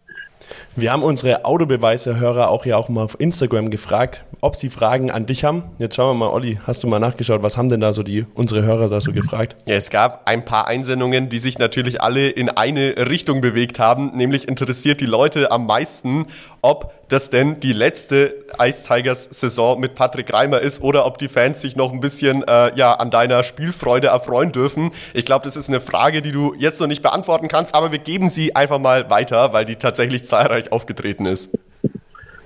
Wir 0.76 0.93
haben 0.93 1.02
unsere 1.02 1.44
Autobeweise-Hörer 1.44 2.49
auch 2.49 2.66
ja 2.66 2.76
auch 2.76 2.88
mal 2.88 3.02
auf 3.02 3.20
Instagram 3.20 3.70
gefragt, 3.70 4.25
ob 4.40 4.56
sie 4.56 4.70
Fragen 4.70 5.10
an 5.10 5.26
dich 5.26 5.44
haben. 5.44 5.64
Jetzt 5.78 5.96
schauen 5.96 6.19
wir 6.19 6.26
mal, 6.26 6.32
Olli, 6.32 6.58
hast 6.66 6.82
du 6.82 6.88
mal 6.88 6.99
nachgeschaut, 6.99 7.43
was 7.43 7.56
haben 7.56 7.69
denn 7.69 7.81
da 7.81 7.93
so 7.93 8.02
die 8.02 8.26
unsere 8.34 8.62
Hörer 8.62 8.88
da 8.88 9.00
so 9.00 9.12
gefragt? 9.12 9.56
Ja, 9.66 9.75
es 9.75 9.90
gab 9.90 10.28
ein 10.28 10.44
paar 10.44 10.66
Einsendungen, 10.66 11.28
die 11.28 11.38
sich 11.38 11.58
natürlich 11.58 12.00
alle 12.00 12.28
in 12.28 12.49
eine 12.49 13.08
Richtung 13.08 13.40
bewegt 13.40 13.78
haben, 13.78 14.16
nämlich 14.16 14.49
interessiert 14.49 15.00
die 15.00 15.06
Leute 15.06 15.50
am 15.52 15.66
meisten, 15.66 16.26
ob 16.62 16.93
das 17.12 17.28
denn 17.28 17.60
die 17.60 17.75
letzte 17.75 18.34
Ice 18.60 18.84
Tigers 18.88 19.25
Saison 19.25 19.78
mit 19.78 19.94
Patrick 19.94 20.32
Reimer 20.32 20.60
ist 20.60 20.82
oder 20.82 21.05
ob 21.05 21.19
die 21.19 21.28
Fans 21.28 21.60
sich 21.60 21.76
noch 21.76 21.93
ein 21.93 22.00
bisschen 22.00 22.43
äh, 22.44 22.75
ja, 22.75 22.94
an 22.94 23.10
deiner 23.10 23.44
Spielfreude 23.44 24.06
erfreuen 24.06 24.50
dürfen. 24.50 24.90
Ich 25.12 25.26
glaube, 25.26 25.44
das 25.44 25.56
ist 25.56 25.69
eine 25.69 25.81
Frage, 25.81 26.22
die 26.22 26.32
du 26.32 26.55
jetzt 26.56 26.81
noch 26.81 26.87
nicht 26.87 27.02
beantworten 27.02 27.48
kannst, 27.48 27.75
aber 27.75 27.93
wir 27.93 27.98
geben 27.98 28.31
sie 28.31 28.56
einfach 28.56 28.78
mal 28.78 29.10
weiter, 29.10 29.52
weil 29.52 29.66
die 29.66 29.76
tatsächlich 29.76 30.25
zahlreich 30.42 30.72
aufgetreten 30.72 31.26
ist. 31.26 31.56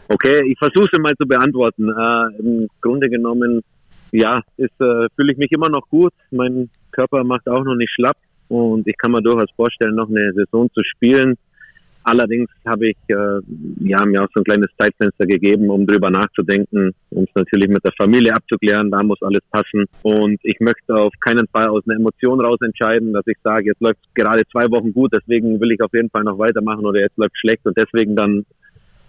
Okay, 0.08 0.40
ich 0.46 0.58
versuche 0.58 0.88
sie 0.92 1.00
mal 1.00 1.14
zu 1.20 1.26
beantworten. 1.26 1.88
Äh, 1.88 2.38
Im 2.38 2.68
Grunde 2.80 3.08
genommen, 3.08 3.62
ja, 4.12 4.40
äh, 4.56 4.68
fühle 4.78 5.32
ich 5.32 5.38
mich 5.38 5.50
immer 5.50 5.68
noch 5.68 5.88
gut. 5.88 6.12
Mein 6.30 6.70
Körper 6.92 7.24
macht 7.24 7.48
auch 7.48 7.64
noch 7.64 7.74
nicht 7.74 7.92
schlapp 7.92 8.16
und 8.48 8.86
ich 8.86 8.96
kann 8.96 9.10
mir 9.10 9.22
durchaus 9.22 9.50
vorstellen, 9.56 9.96
noch 9.96 10.08
eine 10.08 10.32
Saison 10.32 10.70
zu 10.72 10.82
spielen. 10.84 11.34
Allerdings 12.08 12.48
habe 12.64 12.90
ich 12.90 12.96
äh, 13.08 13.40
ja, 13.80 14.06
mir 14.06 14.22
auch 14.22 14.28
so 14.32 14.40
ein 14.40 14.44
kleines 14.44 14.68
Zeitfenster 14.78 15.26
gegeben, 15.26 15.68
um 15.70 15.84
drüber 15.84 16.08
nachzudenken, 16.08 16.92
um 17.10 17.24
es 17.24 17.34
natürlich 17.34 17.66
mit 17.66 17.84
der 17.84 17.90
Familie 17.98 18.32
abzuklären. 18.32 18.92
Da 18.92 19.02
muss 19.02 19.20
alles 19.22 19.40
passen. 19.50 19.86
Und 20.02 20.38
ich 20.44 20.60
möchte 20.60 20.94
auf 20.94 21.12
keinen 21.18 21.48
Fall 21.48 21.66
aus 21.66 21.82
einer 21.84 21.98
Emotion 21.98 22.40
raus 22.40 22.58
entscheiden, 22.60 23.12
dass 23.12 23.26
ich 23.26 23.36
sage, 23.42 23.66
jetzt 23.66 23.82
läuft 23.82 23.98
gerade 24.14 24.42
zwei 24.52 24.70
Wochen 24.70 24.92
gut, 24.92 25.14
deswegen 25.14 25.60
will 25.60 25.72
ich 25.72 25.80
auf 25.80 25.92
jeden 25.92 26.08
Fall 26.10 26.22
noch 26.22 26.38
weitermachen 26.38 26.86
oder 26.86 27.00
jetzt 27.00 27.18
läuft 27.18 27.36
schlecht 27.40 27.66
und 27.66 27.76
deswegen 27.76 28.14
dann 28.14 28.46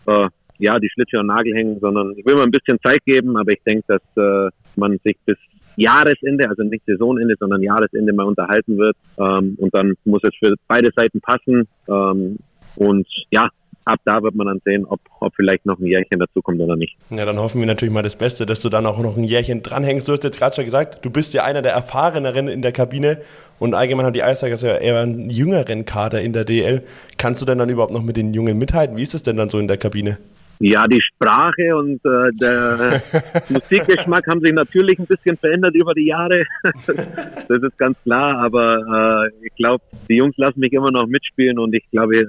äh, 0.08 0.26
ja 0.58 0.80
die 0.80 0.90
Schlittschuhe 0.90 1.20
am 1.20 1.28
Nagel 1.28 1.54
hängen, 1.54 1.80
sondern 1.80 2.14
ich 2.18 2.26
will 2.26 2.34
mir 2.34 2.44
ein 2.44 2.52
bisschen 2.52 2.80
Zeit 2.84 3.06
geben, 3.06 3.38
aber 3.38 3.52
ich 3.52 3.62
denke, 3.64 3.84
dass 3.88 4.02
äh, 4.16 4.50
man 4.76 4.98
sich 5.06 5.18
bis 5.24 5.38
Jahresende, 5.76 6.50
also 6.50 6.64
nicht 6.64 6.84
Saisonende, 6.88 7.36
sondern 7.40 7.62
Jahresende 7.62 8.12
mal 8.12 8.26
unterhalten 8.26 8.76
wird. 8.80 8.98
Ähm, 9.20 9.56
und 9.60 9.72
dann 9.76 9.94
muss 10.04 10.24
es 10.24 10.32
für 10.40 10.56
beide 10.68 10.90
Seiten 10.96 11.22
passen. 11.22 11.68
Ähm, 11.88 12.40
und 12.78 13.08
ja, 13.32 13.50
ab 13.86 14.00
da 14.06 14.22
wird 14.22 14.36
man 14.36 14.48
dann 14.48 14.62
sehen, 14.66 14.86
ob, 14.86 15.00
ob 15.20 15.34
vielleicht 15.36 15.66
noch 15.66 15.80
ein 15.80 15.86
Jährchen 15.86 16.20
dazukommt 16.20 16.60
oder 16.60 16.76
nicht. 16.76 16.96
Ja, 17.10 17.26
dann 17.26 17.40
hoffen 17.40 17.60
wir 17.60 17.66
natürlich 17.66 17.94
mal 17.94 18.04
das 18.04 18.16
Beste, 18.16 18.46
dass 18.46 18.62
du 18.62 18.70
dann 18.70 18.86
auch 18.86 19.00
noch 19.00 19.18
ein 19.18 19.24
Jährchen 19.24 19.64
dranhängst. 19.64 20.08
Du 20.08 20.12
hast 20.12 20.24
jetzt 20.24 20.38
gerade 20.38 20.56
schon 20.56 20.66
gesagt, 20.66 21.04
du 21.04 21.10
bist 21.10 21.34
ja 21.34 21.44
einer 21.44 21.62
der 21.62 21.74
Erfahreneren 21.74 22.48
in 22.48 22.62
der 22.62 22.72
Kabine 22.72 23.22
und 23.60 23.74
allgemein 23.74 24.06
hat 24.06 24.16
die 24.16 24.24
Eisbergers 24.24 24.62
ja 24.62 24.78
eher 24.78 25.00
einen 25.00 25.30
jüngeren 25.30 25.86
Kader 25.86 26.22
in 26.22 26.34
der 26.34 26.46
DL. 26.46 26.84
Kannst 27.18 27.42
du 27.42 27.46
denn 27.46 27.58
dann 27.58 27.70
überhaupt 27.70 27.94
noch 27.94 28.04
mit 28.04 28.18
den 28.18 28.34
Jungen 28.34 28.58
mithalten? 28.58 28.98
Wie 28.98 29.04
ist 29.04 29.16
es 29.16 29.24
denn 29.24 29.38
dann 29.38 29.50
so 29.50 29.58
in 29.58 29.68
der 29.68 29.78
Kabine? 29.78 30.18
Ja, 30.59 30.88
die 30.88 31.01
Sprache 31.01 31.75
und 31.75 32.04
äh, 32.04 32.31
der 32.33 33.01
Musikgeschmack 33.50 34.25
haben 34.27 34.42
sich 34.42 34.54
natürlich 34.54 34.98
ein 34.98 35.06
bisschen 35.06 35.38
verändert 35.38 35.75
über 35.75 35.94
die 35.94 36.07
Jahre. 36.07 36.44
das 36.63 37.62
ist 37.62 37.77
ganz 37.77 37.98
klar, 38.04 38.39
aber 38.39 39.28
äh, 39.28 39.45
ich 39.45 39.54
glaube, 39.56 39.83
die 40.09 40.16
Jungs 40.16 40.35
lassen 40.37 40.59
mich 40.59 40.73
immer 40.73 40.92
noch 40.92 41.06
mitspielen 41.06 41.59
und 41.59 41.76
ich 41.76 41.83
glaube 41.92 42.23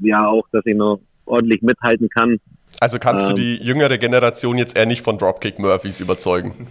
ja 0.00 0.26
auch, 0.26 0.46
dass 0.52 0.66
ich 0.66 0.76
noch 0.76 1.00
ordentlich 1.24 1.62
mithalten 1.62 2.08
kann. 2.10 2.38
Also 2.80 2.98
kannst 2.98 3.28
ähm, 3.28 3.34
du 3.34 3.42
die 3.42 3.56
jüngere 3.56 3.96
Generation 3.96 4.58
jetzt 4.58 4.76
eher 4.76 4.86
nicht 4.86 5.02
von 5.02 5.16
Dropkick 5.16 5.58
Murphys 5.58 6.00
überzeugen? 6.00 6.66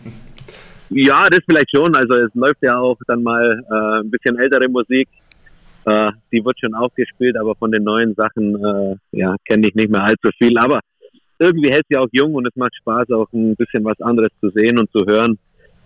Ja, 0.90 1.28
das 1.30 1.40
vielleicht 1.46 1.72
schon. 1.76 1.96
Also 1.96 2.16
es 2.16 2.34
läuft 2.34 2.62
ja 2.62 2.78
auch 2.78 2.98
dann 3.08 3.24
mal 3.24 3.62
äh, 3.70 4.04
ein 4.04 4.12
bisschen 4.12 4.38
ältere 4.38 4.68
Musik. 4.68 5.08
Äh, 5.86 6.12
die 6.32 6.44
wird 6.44 6.60
schon 6.60 6.74
auch 6.74 6.94
gespielt, 6.96 7.38
aber 7.38 7.56
von 7.56 7.72
den 7.72 7.84
neuen 7.84 8.16
Sachen 8.16 8.56
äh, 8.56 8.96
ja, 9.12 9.36
kenne 9.46 9.68
ich 9.68 9.76
nicht 9.76 9.90
mehr 9.90 10.04
allzu 10.04 10.30
viel. 10.38 10.58
Aber 10.58 10.80
irgendwie 11.40 11.72
hält 11.72 11.86
sie 11.90 11.98
auch 11.98 12.08
jung 12.12 12.34
und 12.36 12.46
es 12.46 12.56
macht 12.56 12.76
Spaß, 12.76 13.10
auch 13.12 13.32
ein 13.34 13.56
bisschen 13.56 13.84
was 13.84 14.00
anderes 14.02 14.30
zu 14.42 14.50
sehen 14.50 14.78
und 14.78 14.92
zu 14.92 15.06
hören. 15.06 15.38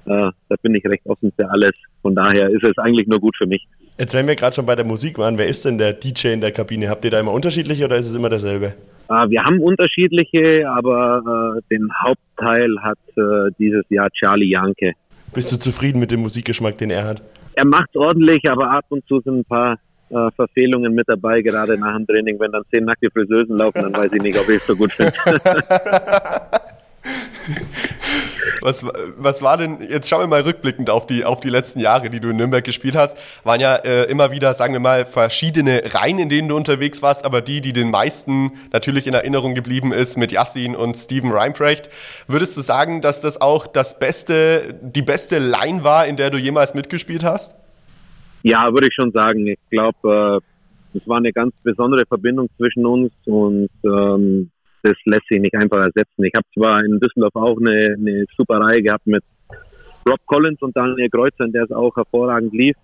Äh, 0.06 0.32
da 0.50 0.56
bin 0.62 0.76
ich 0.76 0.86
recht 0.86 1.06
offen 1.06 1.32
für 1.36 1.50
alles. 1.50 1.72
Von 2.02 2.16
daher 2.16 2.50
ist 2.50 2.64
es 2.64 2.78
eigentlich 2.78 3.08
nur 3.08 3.20
gut 3.20 3.36
für 3.38 3.48
mich. 3.48 3.66
Jetzt, 3.98 4.14
wenn 4.14 4.28
wir 4.28 4.36
gerade 4.36 4.56
schon 4.56 4.66
bei 4.66 4.76
der 4.76 4.86
Musik 4.86 5.18
waren, 5.18 5.38
wer 5.38 5.48
ist 5.48 5.66
denn 5.66 5.78
der 5.78 5.94
DJ 5.94 6.30
in 6.30 6.42
der 6.42 6.52
Kabine? 6.52 6.90
Habt 6.90 7.06
ihr 7.06 7.12
da 7.12 7.20
immer 7.20 7.32
unterschiedliche 7.32 7.86
oder 7.86 7.98
ist 7.98 8.08
es 8.08 8.16
immer 8.16 8.30
dasselbe? 8.30 8.74
Äh, 9.10 9.30
wir 9.30 9.44
haben 9.44 9.60
unterschiedliche, 9.60 10.68
aber 10.68 11.58
äh, 11.58 11.62
den 11.74 11.90
Hauptteil 12.06 12.76
hat 12.82 12.98
äh, 13.16 13.52
dieses 13.60 13.84
Jahr 13.90 14.10
Charlie 14.12 14.52
Janke. 14.52 14.94
Bist 15.34 15.52
du 15.52 15.58
zufrieden 15.58 16.00
mit 16.00 16.12
dem 16.12 16.22
Musikgeschmack, 16.22 16.78
den 16.78 16.90
er 16.90 17.06
hat? 17.06 17.22
Er 17.56 17.66
macht 17.66 17.96
ordentlich, 17.96 18.50
aber 18.50 18.72
ab 18.72 18.86
und 18.90 19.06
zu 19.08 19.22
sind 19.22 19.40
ein 19.40 19.46
paar 19.46 19.78
äh, 20.14 20.32
Verfehlungen 20.36 20.94
mit 20.94 21.08
dabei, 21.08 21.42
gerade 21.42 21.78
nach 21.78 21.96
dem 21.96 22.06
Training. 22.06 22.40
Wenn 22.40 22.52
dann 22.52 22.64
zehn 22.72 22.86
nackte 22.86 23.10
Friseusen 23.12 23.56
laufen, 23.56 23.82
dann 23.82 23.96
weiß 23.96 24.12
ich 24.14 24.22
nicht, 24.22 24.38
ob 24.38 24.48
ich 24.50 24.58
es 24.58 24.68
so 24.68 24.76
gut 24.76 24.92
finde. 24.92 25.14
Was, 28.62 28.86
was 29.18 29.42
war 29.42 29.58
denn, 29.58 29.80
jetzt 29.90 30.08
schauen 30.08 30.22
wir 30.22 30.28
mal 30.28 30.42
rückblickend 30.42 30.90
auf 30.90 31.06
die, 31.06 31.26
auf 31.26 31.42
die 31.42 31.50
letzten 31.50 31.82
Jahre, 31.82 32.10
die 32.10 32.22
du 32.22 32.30
in 32.30 32.38
Nürnberg 32.38 32.64
gespielt 32.64 32.96
hast, 32.96 33.18
waren 33.44 33.60
ja 33.60 33.76
äh, 33.76 34.04
immer 34.04 34.32
wieder, 34.32 34.54
sagen 34.54 34.72
wir 34.72 34.80
mal, 34.80 35.06
verschiedene 35.06 35.84
Reihen, 35.94 36.18
in 36.18 36.30
denen 36.30 36.48
du 36.48 36.56
unterwegs 36.56 37.02
warst, 37.02 37.26
aber 37.26 37.42
die, 37.42 37.60
die 37.60 37.74
den 37.74 37.92
meisten 37.92 38.54
natürlich 38.72 39.06
in 39.06 39.14
Erinnerung 39.14 39.54
geblieben 39.54 39.92
ist, 39.92 40.16
mit 40.16 40.32
Yassin 40.32 40.78
und 40.78 40.96
Steven 40.96 41.32
Reinprecht. 41.32 41.90
Würdest 42.28 42.56
du 42.56 42.62
sagen, 42.62 43.02
dass 43.02 43.20
das 43.20 43.42
auch 43.42 43.68
das 43.68 44.00
beste, 44.00 44.76
die 44.82 45.02
beste 45.02 45.40
Line 45.40 45.84
war, 45.84 46.08
in 46.08 46.16
der 46.16 46.30
du 46.30 46.38
jemals 46.38 46.74
mitgespielt 46.74 47.26
hast? 47.26 47.56
Ja, 48.44 48.72
würde 48.72 48.88
ich 48.88 48.94
schon 48.94 49.12
sagen. 49.12 49.48
Ich 49.48 49.60
glaube, 49.70 50.42
äh, 50.94 50.98
es 50.98 51.08
war 51.08 51.18
eine 51.18 51.32
ganz 51.32 51.54
besondere 51.64 52.06
Verbindung 52.06 52.50
zwischen 52.58 52.86
uns 52.86 53.12
und 53.26 53.70
ähm, 53.84 54.52
das 54.84 54.94
lässt 55.06 55.28
sich 55.30 55.40
nicht 55.40 55.56
einfach 55.56 55.78
ersetzen. 55.80 56.24
Ich 56.24 56.34
habe 56.36 56.46
zwar 56.54 56.84
in 56.84 57.00
Düsseldorf 57.00 57.36
auch 57.36 57.58
eine, 57.58 57.96
eine 57.98 58.26
super 58.38 58.60
Reihe 58.60 58.82
gehabt 58.82 59.08
mit 59.08 59.24
Rob 60.08 60.20
Collins 60.26 60.62
und 60.62 60.76
Daniel 60.76 61.10
Kreuzer, 61.10 61.48
der 61.48 61.64
es 61.64 61.72
auch 61.72 61.96
hervorragend 61.96 62.54
lief. 62.54 62.76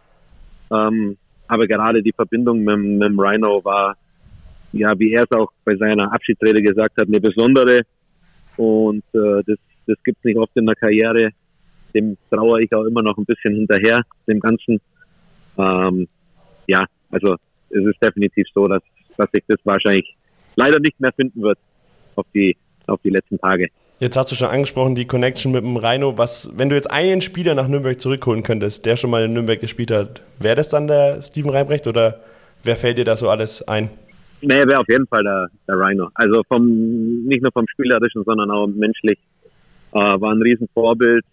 Ähm, 0.72 1.18
aber 1.48 1.68
gerade 1.68 2.02
die 2.02 2.14
Verbindung 2.14 2.64
mit, 2.64 2.78
mit 2.78 3.10
dem 3.10 3.20
Rhino 3.20 3.64
war, 3.64 3.98
ja, 4.72 4.98
wie 4.98 5.14
er 5.14 5.24
es 5.24 5.32
auch 5.32 5.52
bei 5.66 5.76
seiner 5.76 6.14
Abschiedsrede 6.14 6.62
gesagt 6.62 6.96
hat, 6.98 7.08
eine 7.08 7.20
besondere. 7.20 7.82
Und 8.56 9.04
äh, 9.14 9.44
das, 9.46 9.58
das 9.88 9.98
gibt 10.04 10.20
es 10.20 10.24
nicht 10.24 10.38
oft 10.38 10.56
in 10.56 10.66
der 10.66 10.76
Karriere. 10.76 11.32
Dem 11.94 12.18
trauere 12.30 12.60
ich 12.60 12.74
auch 12.74 12.86
immer 12.86 13.02
noch 13.02 13.18
ein 13.18 13.26
bisschen 13.26 13.56
hinterher, 13.56 14.04
dem 14.28 14.40
Ganzen. 14.40 14.80
Ähm, 15.60 16.08
ja, 16.68 16.86
also 17.12 17.36
es 17.70 17.86
ist 17.86 18.02
definitiv 18.02 18.48
so, 18.54 18.68
dass, 18.68 18.82
dass 19.18 19.30
sich 19.32 19.44
das 19.48 19.60
wahrscheinlich 19.64 20.16
leider 20.56 20.80
nicht 20.80 21.00
mehr 21.00 21.12
finden 21.12 21.42
wird 21.42 21.60
auf 22.16 22.26
die, 22.34 22.56
auf 22.88 23.00
die 23.04 23.10
letzten 23.10 23.40
Tage. 23.40 23.70
Jetzt 24.00 24.16
hast 24.16 24.32
du 24.32 24.36
schon 24.36 24.48
angesprochen, 24.48 24.96
die 24.96 25.06
Connection 25.06 25.52
mit 25.52 25.62
dem 25.62 25.76
Rhino. 25.76 26.18
Was, 26.18 26.50
wenn 26.56 26.70
du 26.70 26.76
jetzt 26.76 26.90
einen 26.90 27.20
Spieler 27.20 27.54
nach 27.54 27.68
Nürnberg 27.68 28.00
zurückholen 28.00 28.44
könntest, 28.44 28.86
der 28.86 28.96
schon 28.96 29.10
mal 29.10 29.26
in 29.26 29.34
Nürnberg 29.34 29.60
gespielt 29.60 29.92
hat, 29.92 30.22
wäre 30.40 30.56
das 30.56 30.70
dann 30.70 30.88
der 30.88 31.22
Steven 31.22 31.50
Reibrecht 31.52 31.86
oder 31.86 32.22
wer 32.64 32.78
fällt 32.78 32.98
dir 32.98 33.04
da 33.04 33.18
so 33.18 33.30
alles 33.30 33.62
ein? 33.68 33.90
Nee, 34.42 34.66
wäre 34.66 34.80
auf 34.80 34.88
jeden 34.88 35.06
Fall 35.08 35.22
der, 35.22 35.50
der 35.68 35.76
Rhino. 35.76 36.10
Also 36.14 36.44
vom, 36.48 37.26
nicht 37.26 37.42
nur 37.42 37.52
vom 37.52 37.68
Spielerischen, 37.68 38.24
sondern 38.24 38.50
auch 38.52 38.68
menschlich. 38.68 39.20
Äh, 39.92 39.98
war 39.98 40.32
ein 40.32 40.42
Riesenvorbild, 40.42 41.26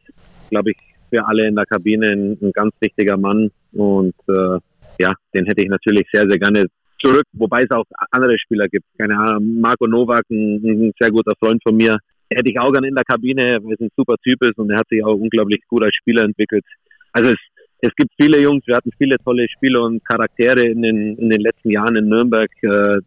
glaube 0.51 0.73
ich, 0.73 0.77
für 1.11 1.25
alle 1.25 1.47
in 1.47 1.55
der 1.55 1.67
Kabine 1.67 2.11
ein, 2.11 2.39
ein 2.43 2.53
ganz 2.53 2.75
wichtiger 2.81 3.17
Mann. 3.17 3.53
Und 3.77 4.15
äh, 4.29 4.59
ja, 4.99 5.13
den 5.35 5.47
hätte 5.47 5.63
ich 5.63 5.69
natürlich 5.69 6.07
sehr, 6.13 6.29
sehr 6.29 6.39
gerne 6.39 6.67
zurück, 7.01 7.25
wobei 7.33 7.63
es 7.63 7.71
auch 7.71 7.85
andere 8.11 8.39
Spieler 8.39 8.69
gibt. 8.69 8.87
Keine 8.99 9.19
Ahnung, 9.19 9.61
Marco 9.61 9.87
Nowak, 9.87 10.25
ein, 10.31 10.63
ein 10.65 10.93
sehr 10.99 11.11
guter 11.11 11.35
Freund 11.39 11.63
von 11.63 11.77
mir, 11.77 11.97
hätte 12.31 12.51
ich 12.51 12.59
auch 12.59 12.73
gerne 12.73 12.89
in 12.89 12.95
der 12.95 13.05
Kabine, 13.05 13.59
weil 13.63 13.75
es 13.75 13.81
ein 13.81 13.91
super 13.97 14.17
Typ 14.23 14.43
ist 14.43 14.59
und 14.59 14.71
er 14.71 14.79
hat 14.79 14.89
sich 14.89 15.05
auch 15.05 15.15
unglaublich 15.15 15.61
gut 15.69 15.83
als 15.83 15.95
Spieler 15.95 16.25
entwickelt. 16.25 16.65
Also 17.13 17.31
es, 17.31 17.37
es 17.81 17.95
gibt 17.97 18.11
viele 18.21 18.41
Jungs, 18.41 18.67
wir 18.67 18.77
hatten 18.77 18.91
viele 18.99 19.17
tolle 19.19 19.47
Spieler 19.49 19.83
und 19.83 20.05
Charaktere 20.05 20.65
in 20.65 20.83
den, 20.83 21.17
in 21.17 21.31
den 21.31 21.41
letzten 21.41 21.71
Jahren 21.71 21.97
in 21.97 22.09
Nürnberg. 22.09 22.51
Äh, 22.63 22.99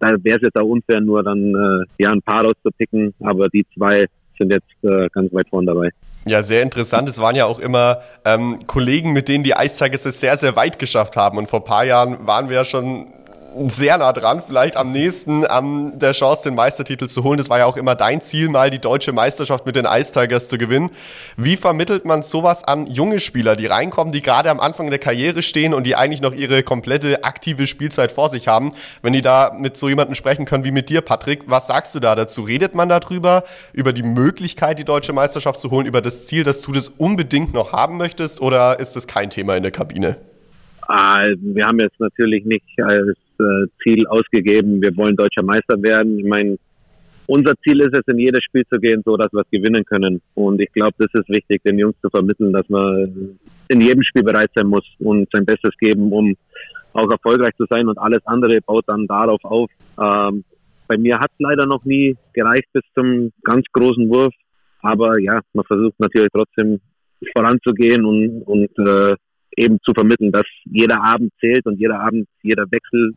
da 0.00 0.10
wäre 0.22 0.36
es 0.36 0.42
jetzt 0.42 0.56
auch 0.56 0.68
unfair, 0.68 1.00
nur 1.00 1.22
dann 1.22 1.54
äh, 1.54 2.02
ja 2.02 2.12
ein 2.12 2.22
paar 2.22 2.44
rauszupicken, 2.44 3.14
aber 3.20 3.48
die 3.48 3.66
zwei 3.74 4.04
sind 4.38 4.52
jetzt 4.52 4.84
äh, 4.84 5.08
ganz 5.12 5.32
weit 5.32 5.48
vorne 5.48 5.66
dabei. 5.66 5.90
Ja, 6.26 6.42
sehr 6.42 6.62
interessant. 6.62 7.08
Es 7.08 7.18
waren 7.18 7.36
ja 7.36 7.46
auch 7.46 7.58
immer 7.58 8.02
ähm, 8.24 8.66
Kollegen, 8.66 9.12
mit 9.12 9.28
denen 9.28 9.44
die 9.44 9.54
Tigers 9.78 10.04
es 10.04 10.20
sehr, 10.20 10.36
sehr 10.36 10.56
weit 10.56 10.78
geschafft 10.78 11.16
haben. 11.16 11.38
Und 11.38 11.48
vor 11.48 11.60
ein 11.60 11.64
paar 11.64 11.84
Jahren 11.84 12.26
waren 12.26 12.48
wir 12.48 12.56
ja 12.56 12.64
schon 12.64 13.06
sehr 13.66 13.98
nah 13.98 14.12
dran, 14.12 14.42
vielleicht 14.46 14.76
am 14.76 14.92
nächsten 14.92 15.46
an 15.46 15.98
der 15.98 16.12
Chance, 16.12 16.44
den 16.44 16.54
Meistertitel 16.54 17.06
zu 17.06 17.24
holen. 17.24 17.38
Das 17.38 17.48
war 17.48 17.58
ja 17.58 17.66
auch 17.66 17.76
immer 17.76 17.94
dein 17.94 18.20
Ziel, 18.20 18.48
mal 18.48 18.70
die 18.70 18.78
deutsche 18.78 19.12
Meisterschaft 19.12 19.66
mit 19.66 19.76
den 19.76 19.86
Ice 19.86 20.12
Tigers 20.12 20.48
zu 20.48 20.58
gewinnen. 20.58 20.90
Wie 21.36 21.56
vermittelt 21.56 22.04
man 22.04 22.22
sowas 22.22 22.64
an 22.64 22.86
junge 22.86 23.20
Spieler, 23.20 23.56
die 23.56 23.66
reinkommen, 23.66 24.12
die 24.12 24.22
gerade 24.22 24.50
am 24.50 24.60
Anfang 24.60 24.90
der 24.90 24.98
Karriere 24.98 25.42
stehen 25.42 25.74
und 25.74 25.84
die 25.84 25.96
eigentlich 25.96 26.20
noch 26.20 26.34
ihre 26.34 26.62
komplette 26.62 27.24
aktive 27.24 27.66
Spielzeit 27.66 28.12
vor 28.12 28.28
sich 28.28 28.48
haben? 28.48 28.74
Wenn 29.02 29.12
die 29.12 29.22
da 29.22 29.54
mit 29.58 29.76
so 29.76 29.88
jemandem 29.88 30.14
sprechen 30.14 30.44
können 30.44 30.64
wie 30.64 30.72
mit 30.72 30.90
dir, 30.90 31.00
Patrick, 31.00 31.42
was 31.46 31.66
sagst 31.66 31.94
du 31.94 32.00
da 32.00 32.14
dazu? 32.14 32.42
Redet 32.42 32.74
man 32.74 32.88
darüber, 32.88 33.44
über 33.72 33.92
die 33.92 34.02
Möglichkeit, 34.02 34.78
die 34.78 34.84
deutsche 34.84 35.12
Meisterschaft 35.12 35.60
zu 35.60 35.70
holen, 35.70 35.86
über 35.86 36.00
das 36.00 36.26
Ziel, 36.26 36.44
dass 36.44 36.60
du 36.60 36.72
das 36.72 36.88
unbedingt 36.88 37.54
noch 37.54 37.72
haben 37.72 37.96
möchtest 37.96 38.40
oder 38.40 38.78
ist 38.78 38.94
das 38.94 39.06
kein 39.06 39.30
Thema 39.30 39.56
in 39.56 39.62
der 39.62 39.72
Kabine? 39.72 40.16
Ah, 40.88 41.22
wir 41.40 41.66
haben 41.66 41.78
jetzt 41.80 42.00
natürlich 42.00 42.46
nicht 42.46 42.64
als 42.82 43.16
Ziel 43.82 44.06
ausgegeben, 44.06 44.82
wir 44.82 44.96
wollen 44.96 45.16
deutscher 45.16 45.42
Meister 45.42 45.80
werden. 45.82 46.18
Ich 46.18 46.26
meine, 46.26 46.58
unser 47.26 47.54
Ziel 47.62 47.80
ist 47.80 47.94
es, 47.94 48.02
in 48.06 48.18
jedes 48.18 48.42
Spiel 48.44 48.64
zu 48.72 48.80
gehen, 48.80 49.02
so 49.04 49.16
dass 49.16 49.30
wir 49.32 49.42
es 49.42 49.50
gewinnen 49.50 49.84
können. 49.84 50.22
Und 50.34 50.60
ich 50.60 50.72
glaube, 50.72 50.94
das 50.98 51.08
ist 51.12 51.28
wichtig, 51.28 51.62
den 51.62 51.78
Jungs 51.78 51.94
zu 52.00 52.08
vermitteln, 52.08 52.52
dass 52.52 52.68
man 52.68 53.38
in 53.68 53.80
jedem 53.80 54.02
Spiel 54.02 54.22
bereit 54.22 54.50
sein 54.54 54.66
muss 54.66 54.84
und 54.98 55.28
sein 55.32 55.44
Bestes 55.44 55.76
geben, 55.78 56.10
um 56.10 56.34
auch 56.94 57.10
erfolgreich 57.10 57.54
zu 57.56 57.66
sein. 57.68 57.86
Und 57.86 57.98
alles 57.98 58.20
andere 58.24 58.60
baut 58.62 58.84
dann 58.86 59.06
darauf 59.06 59.44
auf. 59.44 59.70
Ähm, 60.00 60.44
bei 60.86 60.96
mir 60.96 61.18
hat 61.18 61.30
es 61.32 61.38
leider 61.38 61.66
noch 61.66 61.84
nie 61.84 62.16
gereicht 62.32 62.68
bis 62.72 62.82
zum 62.94 63.30
ganz 63.44 63.64
großen 63.72 64.08
Wurf. 64.08 64.34
Aber 64.80 65.20
ja, 65.20 65.40
man 65.52 65.66
versucht 65.66 66.00
natürlich 66.00 66.30
trotzdem 66.32 66.80
voranzugehen 67.36 68.06
und, 68.06 68.42
und 68.42 68.78
äh, 68.78 69.14
eben 69.58 69.78
zu 69.84 69.92
vermitteln, 69.92 70.32
dass 70.32 70.46
jeder 70.64 71.02
Abend 71.02 71.32
zählt 71.40 71.66
und 71.66 71.78
jeder 71.78 72.00
Abend, 72.00 72.28
jeder 72.42 72.64
Wechsel 72.70 73.14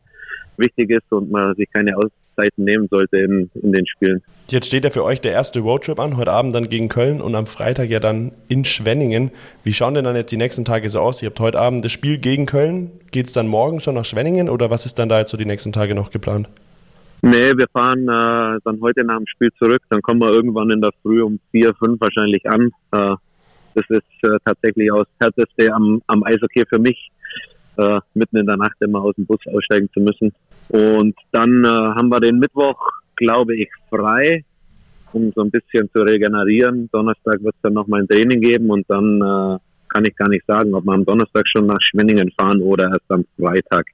wichtig 0.56 0.90
ist 0.90 1.10
und 1.10 1.30
man 1.30 1.54
sich 1.54 1.70
keine 1.72 1.96
Auszeiten 1.96 2.64
nehmen 2.64 2.88
sollte 2.90 3.18
in, 3.18 3.50
in 3.54 3.72
den 3.72 3.86
Spielen. 3.86 4.22
Jetzt 4.48 4.66
steht 4.66 4.84
ja 4.84 4.90
für 4.90 5.04
euch 5.04 5.20
der 5.20 5.32
erste 5.32 5.60
Roadtrip 5.60 5.98
an, 5.98 6.16
heute 6.16 6.30
Abend 6.30 6.54
dann 6.54 6.68
gegen 6.68 6.88
Köln 6.88 7.20
und 7.20 7.34
am 7.34 7.46
Freitag 7.46 7.88
ja 7.88 8.00
dann 8.00 8.32
in 8.48 8.64
Schwenningen. 8.64 9.30
Wie 9.64 9.72
schauen 9.72 9.94
denn 9.94 10.04
dann 10.04 10.16
jetzt 10.16 10.32
die 10.32 10.36
nächsten 10.36 10.64
Tage 10.64 10.88
so 10.90 11.00
aus? 11.00 11.22
Ihr 11.22 11.30
habt 11.30 11.40
heute 11.40 11.58
Abend 11.58 11.84
das 11.84 11.92
Spiel 11.92 12.18
gegen 12.18 12.46
Köln. 12.46 12.90
Geht 13.10 13.26
es 13.26 13.32
dann 13.32 13.48
morgen 13.48 13.80
schon 13.80 13.94
nach 13.94 14.04
Schwenningen 14.04 14.48
oder 14.48 14.70
was 14.70 14.86
ist 14.86 14.98
dann 14.98 15.08
da 15.08 15.20
jetzt 15.20 15.30
so 15.30 15.36
die 15.36 15.46
nächsten 15.46 15.72
Tage 15.72 15.94
noch 15.94 16.10
geplant? 16.10 16.48
Nee, 17.24 17.52
wir 17.56 17.66
fahren 17.72 18.02
äh, 18.02 18.58
dann 18.64 18.80
heute 18.80 19.04
nach 19.04 19.16
dem 19.16 19.26
Spiel 19.28 19.50
zurück. 19.56 19.80
Dann 19.90 20.02
kommen 20.02 20.20
wir 20.20 20.32
irgendwann 20.32 20.70
in 20.70 20.80
der 20.80 20.90
Früh 21.02 21.22
um 21.22 21.38
vier, 21.52 21.72
fünf 21.74 22.00
wahrscheinlich 22.00 22.44
an. 22.50 22.70
Äh, 22.90 23.14
das 23.74 23.84
ist 23.88 24.24
äh, 24.24 24.36
tatsächlich 24.44 24.90
auch 24.92 25.04
das 25.18 25.28
Härteste 25.28 25.72
am, 25.72 26.02
am 26.06 26.22
Eishockey 26.24 26.64
für 26.68 26.78
mich, 26.78 27.10
äh, 27.78 28.00
mitten 28.14 28.38
in 28.38 28.46
der 28.46 28.56
Nacht 28.56 28.76
immer 28.80 29.02
aus 29.02 29.14
dem 29.16 29.26
Bus 29.26 29.40
aussteigen 29.46 29.88
zu 29.92 30.00
müssen. 30.00 30.32
Und 30.68 31.14
dann 31.32 31.64
äh, 31.64 31.68
haben 31.68 32.08
wir 32.08 32.20
den 32.20 32.38
Mittwoch, 32.38 32.78
glaube 33.16 33.56
ich, 33.56 33.68
frei, 33.88 34.44
um 35.12 35.32
so 35.34 35.42
ein 35.42 35.50
bisschen 35.50 35.90
zu 35.94 36.02
regenerieren. 36.02 36.88
Donnerstag 36.92 37.42
wird 37.42 37.54
es 37.54 37.62
dann 37.62 37.74
nochmal 37.74 38.02
ein 38.02 38.08
Training 38.08 38.40
geben 38.40 38.70
und 38.70 38.88
dann 38.88 39.20
äh, 39.20 39.58
kann 39.88 40.04
ich 40.04 40.16
gar 40.16 40.28
nicht 40.28 40.46
sagen, 40.46 40.74
ob 40.74 40.84
wir 40.84 40.92
am 40.92 41.04
Donnerstag 41.04 41.44
schon 41.48 41.66
nach 41.66 41.80
Schwenningen 41.80 42.30
fahren 42.38 42.62
oder 42.62 42.88
erst 42.88 43.10
am 43.10 43.24
Freitag. 43.38 43.86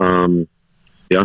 Ähm, 0.00 0.46
ja, 1.10 1.24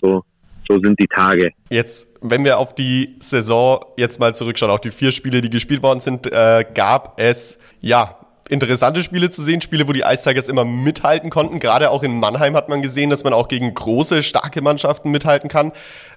so 0.00 0.24
so 0.68 0.78
sind 0.78 0.98
die 1.00 1.06
Tage. 1.06 1.50
Jetzt, 1.70 2.08
wenn 2.20 2.44
wir 2.44 2.58
auf 2.58 2.74
die 2.74 3.16
Saison 3.20 3.80
jetzt 3.96 4.20
mal 4.20 4.34
zurückschauen, 4.34 4.70
auch 4.70 4.78
die 4.78 4.90
vier 4.90 5.12
Spiele, 5.12 5.40
die 5.40 5.50
gespielt 5.50 5.82
worden 5.82 6.00
sind, 6.00 6.26
äh, 6.32 6.64
gab 6.74 7.20
es 7.20 7.58
ja 7.80 8.18
interessante 8.48 9.02
Spiele 9.02 9.30
zu 9.30 9.42
sehen, 9.42 9.60
Spiele, 9.60 9.88
wo 9.88 9.92
die 9.92 10.02
Ice 10.04 10.28
Tigers 10.28 10.48
immer 10.48 10.64
mithalten 10.64 11.30
konnten. 11.30 11.60
Gerade 11.60 11.90
auch 11.90 12.02
in 12.02 12.18
Mannheim 12.18 12.54
hat 12.54 12.68
man 12.68 12.82
gesehen, 12.82 13.10
dass 13.10 13.24
man 13.24 13.32
auch 13.32 13.48
gegen 13.48 13.72
große, 13.72 14.22
starke 14.22 14.62
Mannschaften 14.62 15.10
mithalten 15.10 15.48
kann. 15.48 15.72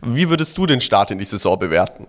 Wie 0.05 0.29
würdest 0.29 0.57
du 0.57 0.65
den 0.65 0.81
Start 0.81 1.11
in 1.11 1.19
die 1.19 1.25
Saison 1.25 1.57
bewerten? 1.57 2.07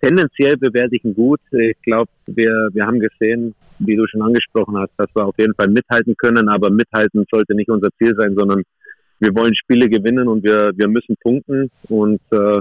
Tendenziell 0.00 0.56
bewerte 0.56 0.96
ich 0.96 1.04
ihn 1.04 1.14
gut. 1.14 1.40
Ich 1.52 1.80
glaube, 1.82 2.10
wir, 2.26 2.70
wir 2.72 2.86
haben 2.86 2.98
gesehen, 2.98 3.54
wie 3.78 3.94
du 3.94 4.04
schon 4.08 4.22
angesprochen 4.22 4.76
hast, 4.76 4.90
dass 4.96 5.08
wir 5.14 5.24
auf 5.24 5.38
jeden 5.38 5.54
Fall 5.54 5.68
mithalten 5.68 6.16
können, 6.16 6.48
aber 6.48 6.70
mithalten 6.70 7.24
sollte 7.30 7.54
nicht 7.54 7.70
unser 7.70 7.88
Ziel 7.98 8.14
sein, 8.16 8.34
sondern 8.36 8.62
wir 9.22 9.34
wollen 9.36 9.54
Spiele 9.54 9.88
gewinnen 9.88 10.26
und 10.26 10.42
wir, 10.42 10.72
wir 10.74 10.88
müssen 10.88 11.16
punkten. 11.22 11.70
Und 11.88 12.20
äh, 12.32 12.58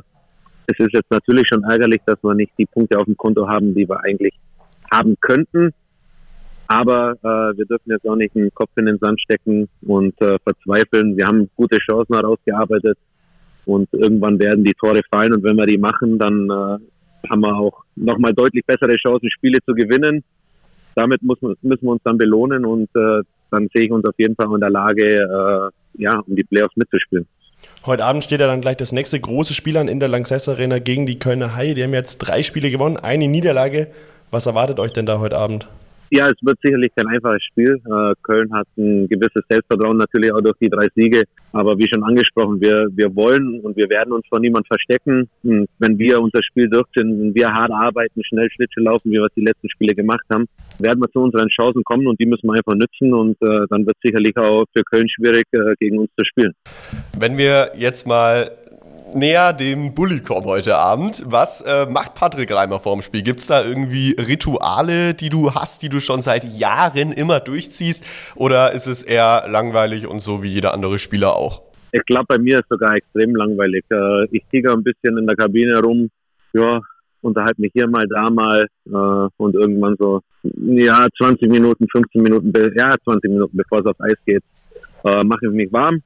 es 0.67 0.77
ist 0.77 0.93
jetzt 0.93 1.09
natürlich 1.09 1.47
schon 1.47 1.63
ärgerlich, 1.63 2.01
dass 2.05 2.23
wir 2.23 2.35
nicht 2.35 2.53
die 2.57 2.67
Punkte 2.67 2.99
auf 2.99 3.05
dem 3.05 3.17
Konto 3.17 3.47
haben, 3.47 3.73
die 3.73 3.89
wir 3.89 3.99
eigentlich 4.01 4.35
haben 4.91 5.17
könnten. 5.19 5.73
Aber 6.67 7.13
äh, 7.23 7.57
wir 7.57 7.65
dürfen 7.65 7.89
jetzt 7.89 8.07
auch 8.07 8.15
nicht 8.15 8.35
den 8.35 8.53
Kopf 8.53 8.69
in 8.75 8.85
den 8.85 8.99
Sand 8.99 9.19
stecken 9.21 9.67
und 9.81 10.13
äh, 10.21 10.37
verzweifeln. 10.43 11.17
Wir 11.17 11.25
haben 11.25 11.49
gute 11.55 11.79
Chancen 11.79 12.13
herausgearbeitet 12.15 12.97
und 13.65 13.89
irgendwann 13.91 14.37
werden 14.37 14.63
die 14.63 14.75
Tore 14.79 15.01
fallen. 15.11 15.33
Und 15.33 15.43
wenn 15.43 15.57
wir 15.57 15.65
die 15.65 15.79
machen, 15.79 16.19
dann 16.19 16.45
äh, 16.45 17.27
haben 17.27 17.41
wir 17.41 17.55
auch 17.57 17.83
nochmal 17.95 18.33
deutlich 18.33 18.63
bessere 18.67 18.95
Chancen, 18.97 19.31
Spiele 19.31 19.57
zu 19.65 19.73
gewinnen. 19.73 20.23
Damit 20.93 21.23
muss, 21.23 21.39
müssen 21.41 21.85
wir 21.85 21.91
uns 21.91 22.03
dann 22.03 22.19
belohnen 22.19 22.65
und 22.65 22.89
äh, 22.95 23.23
dann 23.49 23.67
sehe 23.73 23.85
ich 23.85 23.91
uns 23.91 24.05
auf 24.05 24.15
jeden 24.17 24.35
Fall 24.35 24.53
in 24.53 24.59
der 24.59 24.69
Lage, 24.69 25.03
äh, 25.03 25.80
ja, 25.93 26.19
um 26.19 26.35
die 26.35 26.43
Playoffs 26.43 26.75
mitzuspielen. 26.75 27.27
Heute 27.85 28.05
Abend 28.05 28.23
steht 28.23 28.39
ja 28.39 28.47
dann 28.47 28.61
gleich 28.61 28.77
das 28.77 28.91
nächste 28.91 29.19
große 29.19 29.53
Spiel 29.53 29.77
an 29.77 29.87
in 29.87 29.99
der 29.99 30.09
Lanxess 30.09 30.49
Arena 30.49 30.79
gegen 30.79 31.05
die 31.05 31.19
Kölner 31.19 31.55
Haie. 31.55 31.73
Die 31.73 31.83
haben 31.83 31.93
jetzt 31.93 32.17
drei 32.17 32.43
Spiele 32.43 32.71
gewonnen, 32.71 32.97
eine 32.97 33.27
Niederlage. 33.27 33.87
Was 34.31 34.45
erwartet 34.45 34.79
euch 34.79 34.93
denn 34.93 35.05
da 35.05 35.19
heute 35.19 35.37
Abend? 35.37 35.67
Ja, 36.13 36.27
es 36.27 36.35
wird 36.41 36.59
sicherlich 36.61 36.91
kein 36.93 37.07
einfaches 37.07 37.41
Spiel. 37.45 37.81
Äh, 37.85 38.13
Köln 38.21 38.51
hat 38.53 38.67
ein 38.77 39.07
gewisses 39.07 39.43
Selbstvertrauen 39.49 39.95
natürlich 39.95 40.33
auch 40.33 40.41
durch 40.41 40.57
die 40.61 40.67
drei 40.67 40.87
Siege. 40.93 41.23
Aber 41.53 41.77
wie 41.77 41.87
schon 41.87 42.03
angesprochen, 42.03 42.59
wir, 42.59 42.89
wir 42.91 43.15
wollen 43.15 43.61
und 43.61 43.77
wir 43.77 43.89
werden 43.89 44.11
uns 44.11 44.27
vor 44.27 44.41
niemand 44.41 44.67
verstecken. 44.67 45.29
Und 45.43 45.69
wenn 45.79 45.97
wir 45.97 46.19
unser 46.19 46.43
Spiel 46.43 46.67
durchziehen, 46.67 47.17
wenn 47.17 47.33
wir 47.33 47.47
hart 47.47 47.71
arbeiten, 47.71 48.21
schnell 48.25 48.49
Schlittschuh 48.51 48.81
laufen, 48.81 49.09
wie 49.09 49.19
wir 49.19 49.25
es 49.25 49.33
die 49.37 49.45
letzten 49.45 49.69
Spiele 49.69 49.95
gemacht 49.95 50.25
haben, 50.33 50.49
werden 50.79 50.99
wir 50.99 51.09
zu 51.11 51.19
unseren 51.19 51.47
Chancen 51.47 51.81
kommen 51.85 52.05
und 52.05 52.19
die 52.19 52.25
müssen 52.25 52.45
wir 52.47 52.55
einfach 52.55 52.75
nützen. 52.75 53.13
Und 53.13 53.41
äh, 53.41 53.65
dann 53.69 53.85
wird 53.85 53.95
es 53.95 54.01
sicherlich 54.03 54.35
auch 54.35 54.65
für 54.75 54.83
Köln 54.83 55.07
schwierig, 55.07 55.45
äh, 55.53 55.75
gegen 55.79 55.97
uns 55.97 56.09
zu 56.17 56.25
spielen. 56.25 56.53
Wenn 57.17 57.37
wir 57.37 57.71
jetzt 57.77 58.05
mal 58.05 58.51
näher 59.15 59.53
dem 59.53 59.93
Bullycom 59.93 60.45
heute 60.45 60.77
Abend. 60.77 61.23
Was 61.25 61.61
äh, 61.61 61.85
macht 61.85 62.15
Patrick 62.15 62.53
Reimer 62.53 62.79
vorm 62.79 63.01
Spiel? 63.01 63.21
Gibt 63.21 63.39
es 63.39 63.47
da 63.47 63.63
irgendwie 63.63 64.15
Rituale, 64.17 65.13
die 65.13 65.29
du 65.29 65.53
hast, 65.53 65.81
die 65.81 65.89
du 65.89 65.99
schon 65.99 66.21
seit 66.21 66.43
Jahren 66.43 67.11
immer 67.11 67.39
durchziehst? 67.39 68.05
Oder 68.35 68.73
ist 68.73 68.87
es 68.87 69.03
eher 69.03 69.45
langweilig 69.47 70.07
und 70.07 70.19
so 70.19 70.43
wie 70.43 70.49
jeder 70.49 70.73
andere 70.73 70.99
Spieler 70.99 71.35
auch? 71.35 71.61
Ich 71.91 72.03
glaube, 72.05 72.25
bei 72.27 72.37
mir 72.37 72.59
ist 72.59 72.63
es 72.63 72.69
sogar 72.69 72.95
extrem 72.95 73.35
langweilig. 73.35 73.83
Äh, 73.91 74.25
ich 74.31 74.43
tigere 74.51 74.73
ein 74.73 74.83
bisschen 74.83 75.17
in 75.17 75.27
der 75.27 75.35
Kabine 75.35 75.81
rum. 75.81 76.09
Ja, 76.53 76.79
unterhalte 77.21 77.61
mich 77.61 77.71
hier 77.73 77.87
mal, 77.87 78.05
da 78.07 78.29
mal 78.29 78.67
äh, 78.87 79.29
und 79.37 79.55
irgendwann 79.55 79.95
so, 79.99 80.21
ja, 80.43 81.07
20 81.17 81.49
Minuten, 81.49 81.87
15 81.91 82.21
Minuten, 82.21 82.53
ja, 82.75 82.95
20 83.03 83.29
Minuten, 83.31 83.55
bevor 83.57 83.79
es 83.79 83.85
aufs 83.85 84.01
Eis 84.01 84.17
geht, 84.25 84.43
äh, 85.03 85.23
mache 85.23 85.45
ich 85.45 85.51
mich 85.51 85.71
warm. 85.71 86.01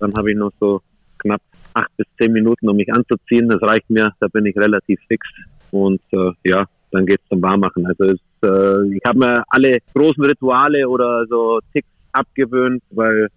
Dann 0.00 0.12
habe 0.16 0.32
ich 0.32 0.36
noch 0.36 0.52
so 0.58 0.80
knapp 1.18 1.40
acht 1.74 1.90
bis 1.96 2.06
zehn 2.18 2.32
Minuten, 2.32 2.68
um 2.68 2.76
mich 2.76 2.92
anzuziehen. 2.92 3.48
Das 3.48 3.62
reicht 3.62 3.88
mir, 3.90 4.12
da 4.20 4.28
bin 4.28 4.46
ich 4.46 4.56
relativ 4.56 5.00
fix. 5.08 5.26
Und 5.70 6.00
äh, 6.12 6.32
ja, 6.44 6.64
dann 6.90 7.06
geht's 7.06 7.26
zum 7.28 7.42
Warmmachen. 7.42 7.86
Also 7.86 8.04
es, 8.04 8.20
äh, 8.42 8.96
ich 8.96 9.02
habe 9.06 9.18
mir 9.18 9.44
alle 9.48 9.78
großen 9.94 10.24
Rituale 10.24 10.88
oder 10.88 11.26
so 11.26 11.60
Ticks 11.72 11.88
abgewöhnt, 12.12 12.82
weil 12.90 13.28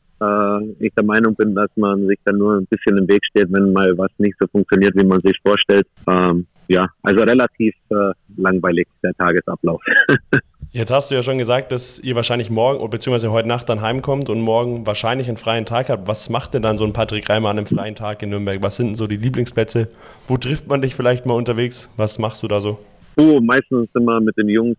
ich 0.80 0.94
der 0.96 1.04
Meinung 1.04 1.36
bin, 1.36 1.54
dass 1.56 1.70
man 1.76 2.08
sich 2.08 2.20
dann 2.26 2.38
nur 2.38 2.58
ein 2.58 2.66
bisschen 2.68 2.98
im 2.98 3.08
Weg 3.08 3.24
steht, 3.26 3.52
wenn 3.52 3.74
mal 3.74 3.98
was 3.98 4.12
nicht 4.18 4.36
so 4.40 4.48
funktioniert, 4.48 4.96
wie 4.96 5.06
man 5.06 5.20
sich 5.22 5.38
vorstellt. 5.44 5.88
Ähm, 6.08 6.48
ja, 6.68 6.88
also 7.04 7.24
relativ 7.24 7.76
äh, 7.90 8.12
langweilig 8.38 8.88
der 9.04 9.14
Tagesablauf. 9.14 9.82
Jetzt 10.72 10.92
hast 10.92 11.10
du 11.10 11.16
ja 11.16 11.24
schon 11.24 11.38
gesagt, 11.38 11.72
dass 11.72 12.00
ihr 12.00 12.18
wahrscheinlich 12.18 12.50
morgen 12.50 12.90
bzw. 12.90 13.30
heute 13.30 13.48
Nacht 13.48 13.70
dann 13.70 13.82
heimkommt 13.82 14.30
und 14.30 14.42
morgen 14.42 14.86
wahrscheinlich 14.86 15.30
einen 15.30 15.38
freien 15.38 15.66
Tag 15.66 15.88
habt. 15.88 16.06
Was 16.08 16.30
macht 16.30 16.54
denn 16.54 16.64
dann 16.64 16.78
so 16.78 16.84
ein 16.84 16.92
Patrick 16.92 17.30
Reimer 17.30 17.50
an 17.50 17.58
einem 17.58 17.66
freien 17.66 17.96
Tag 17.96 18.22
in 18.24 18.30
Nürnberg? 18.30 18.62
Was 18.62 18.76
sind 18.76 18.88
denn 18.88 18.96
so 18.96 19.08
die 19.08 19.16
Lieblingsplätze? 19.16 19.88
Wo 20.28 20.36
trifft 20.36 20.68
man 20.68 20.82
dich 20.82 20.94
vielleicht 20.94 21.26
mal 21.26 21.36
unterwegs? 21.36 21.90
Was 21.96 22.20
machst 22.20 22.44
du 22.44 22.50
da 22.50 22.60
so? 22.60 22.80
Oh, 23.16 23.40
meistens 23.40 23.88
sind 23.94 24.04
wir 24.04 24.20
mit 24.20 24.36
den 24.38 24.50
Jungs 24.50 24.76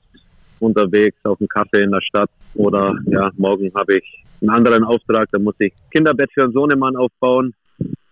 unterwegs 0.61 1.16
auf 1.25 1.38
dem 1.38 1.49
Kaffee 1.49 1.83
in 1.83 1.90
der 1.90 2.02
Stadt 2.02 2.31
oder 2.55 2.95
ja, 3.07 3.31
morgen 3.38 3.73
habe 3.75 3.97
ich 3.97 4.25
einen 4.40 4.50
anderen 4.50 4.85
Auftrag, 4.85 5.28
da 5.33 5.38
muss 5.38 5.55
ich 5.59 5.73
Kinderbett 5.90 6.31
für 6.33 6.45
einen 6.45 6.52
Sohnemann 6.52 6.97
aufbauen, 6.97 7.55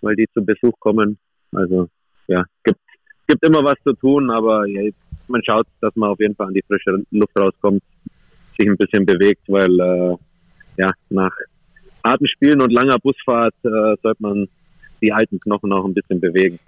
weil 0.01 0.17
die 0.17 0.27
zu 0.33 0.45
Besuch 0.45 0.79
kommen. 0.81 1.19
Also 1.53 1.89
ja, 2.27 2.45
gibt 2.65 2.79
gibt 3.27 3.47
immer 3.47 3.65
was 3.65 3.77
zu 3.83 3.93
tun, 3.95 4.31
aber 4.31 4.67
ja, 4.67 4.91
man 5.29 5.43
schaut, 5.45 5.67
dass 5.81 5.95
man 5.97 6.11
auf 6.11 6.21
jeden 6.21 6.35
Fall 6.35 6.49
an 6.49 6.55
die 6.55 6.65
frische 6.67 7.03
Luft 7.11 7.39
rauskommt, 7.39 7.83
sich 8.59 8.69
ein 8.69 8.77
bisschen 8.77 9.07
bewegt, 9.07 9.43
weil 9.49 9.81
äh, 9.81 10.17
ja 10.77 10.91
nach 11.09 11.33
harten 12.05 12.29
Spielen 12.29 12.61
und 12.61 12.73
langer 12.73 12.99
Busfahrt 12.99 13.55
äh, 13.65 13.97
sollte 14.03 14.23
man 14.23 14.49
die 15.01 15.13
alten 15.13 15.41
Knochen 15.41 15.73
auch 15.73 15.85
ein 15.85 15.95
bisschen 15.95 16.21
bewegen. 16.21 16.59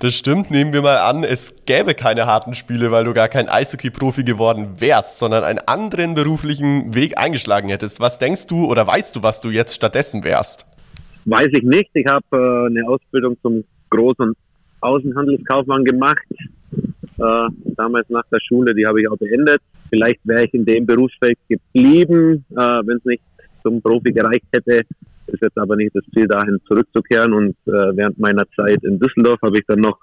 Das 0.00 0.14
stimmt, 0.14 0.50
nehmen 0.50 0.72
wir 0.72 0.82
mal 0.82 0.96
an, 0.96 1.22
es 1.22 1.64
gäbe 1.64 1.94
keine 1.94 2.26
harten 2.26 2.54
Spiele, 2.54 2.90
weil 2.90 3.04
du 3.04 3.14
gar 3.14 3.28
kein 3.28 3.48
Eishockey-Profi 3.48 4.24
geworden 4.24 4.80
wärst, 4.80 5.18
sondern 5.18 5.44
einen 5.44 5.60
anderen 5.60 6.14
beruflichen 6.14 6.94
Weg 6.94 7.18
eingeschlagen 7.18 7.68
hättest. 7.68 8.00
Was 8.00 8.18
denkst 8.18 8.48
du 8.48 8.66
oder 8.66 8.86
weißt 8.86 9.14
du, 9.14 9.22
was 9.22 9.40
du 9.40 9.50
jetzt 9.50 9.74
stattdessen 9.74 10.24
wärst? 10.24 10.66
Weiß 11.24 11.48
ich 11.52 11.62
nicht. 11.62 11.90
Ich 11.94 12.06
habe 12.06 12.24
äh, 12.32 12.66
eine 12.66 12.88
Ausbildung 12.88 13.36
zum 13.42 13.64
Groß- 13.90 14.18
und 14.18 14.36
Außenhandelskaufmann 14.80 15.84
gemacht 15.84 16.26
äh, 17.18 17.48
damals 17.76 18.08
nach 18.10 18.24
der 18.30 18.40
Schule, 18.40 18.74
die 18.74 18.86
habe 18.86 19.00
ich 19.00 19.08
auch 19.08 19.16
beendet. 19.16 19.60
Vielleicht 19.88 20.20
wäre 20.24 20.44
ich 20.44 20.54
in 20.54 20.64
dem 20.64 20.84
Berufsfeld 20.84 21.38
geblieben, 21.48 22.44
äh, 22.50 22.56
wenn 22.56 22.96
es 22.98 23.04
nicht 23.04 23.22
zum 23.62 23.80
Profi 23.80 24.12
gereicht 24.12 24.46
hätte. 24.52 24.80
Ist 25.26 25.42
jetzt 25.42 25.58
aber 25.58 25.76
nicht 25.76 25.94
das 25.94 26.04
Ziel, 26.14 26.26
dahin 26.26 26.58
zurückzukehren. 26.66 27.32
Und 27.32 27.56
äh, 27.66 27.96
während 27.96 28.18
meiner 28.18 28.44
Zeit 28.56 28.82
in 28.84 28.98
Düsseldorf 28.98 29.40
habe 29.42 29.58
ich 29.58 29.64
dann 29.66 29.80
noch 29.80 29.98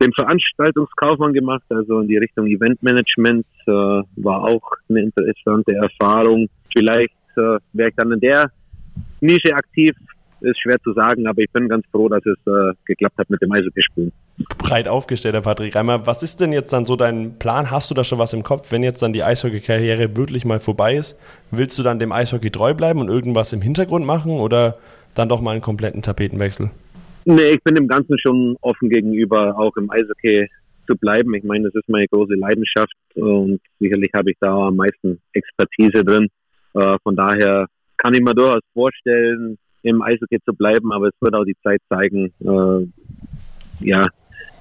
den 0.00 0.12
Veranstaltungskaufmann 0.12 1.32
gemacht, 1.32 1.64
also 1.70 2.00
in 2.00 2.08
die 2.08 2.18
Richtung 2.18 2.46
Eventmanagement. 2.46 3.46
Äh, 3.66 3.70
war 3.70 4.44
auch 4.44 4.70
eine 4.88 5.00
interessante 5.00 5.74
Erfahrung. 5.74 6.48
Vielleicht 6.72 7.14
äh, 7.36 7.58
wäre 7.72 7.88
ich 7.88 7.96
dann 7.96 8.12
in 8.12 8.20
der 8.20 8.50
Nische 9.20 9.54
aktiv, 9.54 9.90
ist 10.40 10.60
schwer 10.60 10.78
zu 10.82 10.92
sagen, 10.92 11.26
aber 11.26 11.42
ich 11.42 11.50
bin 11.50 11.68
ganz 11.68 11.84
froh, 11.90 12.08
dass 12.08 12.24
es 12.24 12.38
äh, 12.46 12.74
geklappt 12.84 13.18
hat 13.18 13.30
mit 13.30 13.42
dem 13.42 13.52
Eishockeyspielen. 13.52 14.12
Breit 14.58 14.86
aufgestellter 14.86 15.40
Patrick 15.40 15.74
Reimer. 15.74 16.06
Was 16.06 16.22
ist 16.22 16.40
denn 16.40 16.52
jetzt 16.52 16.72
dann 16.72 16.86
so 16.86 16.94
dein 16.94 17.38
Plan? 17.38 17.70
Hast 17.70 17.90
du 17.90 17.94
da 17.94 18.04
schon 18.04 18.18
was 18.18 18.32
im 18.32 18.42
Kopf, 18.44 18.70
wenn 18.70 18.82
jetzt 18.82 19.02
dann 19.02 19.12
die 19.12 19.24
Eishockey-Karriere 19.24 20.16
wirklich 20.16 20.44
mal 20.44 20.60
vorbei 20.60 20.94
ist? 20.94 21.18
Willst 21.50 21.78
du 21.78 21.82
dann 21.82 21.98
dem 21.98 22.12
Eishockey 22.12 22.50
treu 22.50 22.74
bleiben 22.74 23.00
und 23.00 23.08
irgendwas 23.08 23.52
im 23.52 23.62
Hintergrund 23.62 24.06
machen 24.06 24.32
oder 24.32 24.78
dann 25.14 25.28
doch 25.28 25.40
mal 25.40 25.52
einen 25.52 25.60
kompletten 25.60 26.02
Tapetenwechsel? 26.02 26.70
Nee, 27.24 27.50
ich 27.50 27.62
bin 27.64 27.74
dem 27.74 27.88
Ganzen 27.88 28.16
schon 28.18 28.56
offen 28.60 28.88
gegenüber, 28.88 29.58
auch 29.58 29.76
im 29.76 29.90
Eishockey 29.90 30.48
zu 30.86 30.96
bleiben. 30.96 31.34
Ich 31.34 31.44
meine, 31.44 31.64
das 31.64 31.74
ist 31.74 31.88
meine 31.88 32.06
große 32.06 32.34
Leidenschaft 32.34 32.94
und 33.16 33.60
sicherlich 33.80 34.10
habe 34.16 34.30
ich 34.30 34.36
da 34.40 34.68
am 34.68 34.76
meisten 34.76 35.20
Expertise 35.32 36.04
drin. 36.04 36.28
Äh, 36.74 36.96
von 37.02 37.16
daher 37.16 37.66
kann 37.96 38.14
ich 38.14 38.20
mir 38.20 38.34
durchaus 38.34 38.62
vorstellen, 38.72 39.58
im 39.82 40.00
Eishockey 40.02 40.38
zu 40.44 40.54
bleiben, 40.54 40.92
aber 40.92 41.08
es 41.08 41.14
wird 41.20 41.34
auch 41.34 41.44
die 41.44 41.56
Zeit 41.62 41.80
zeigen, 41.88 42.32
äh, 42.40 42.86
ja, 43.84 44.06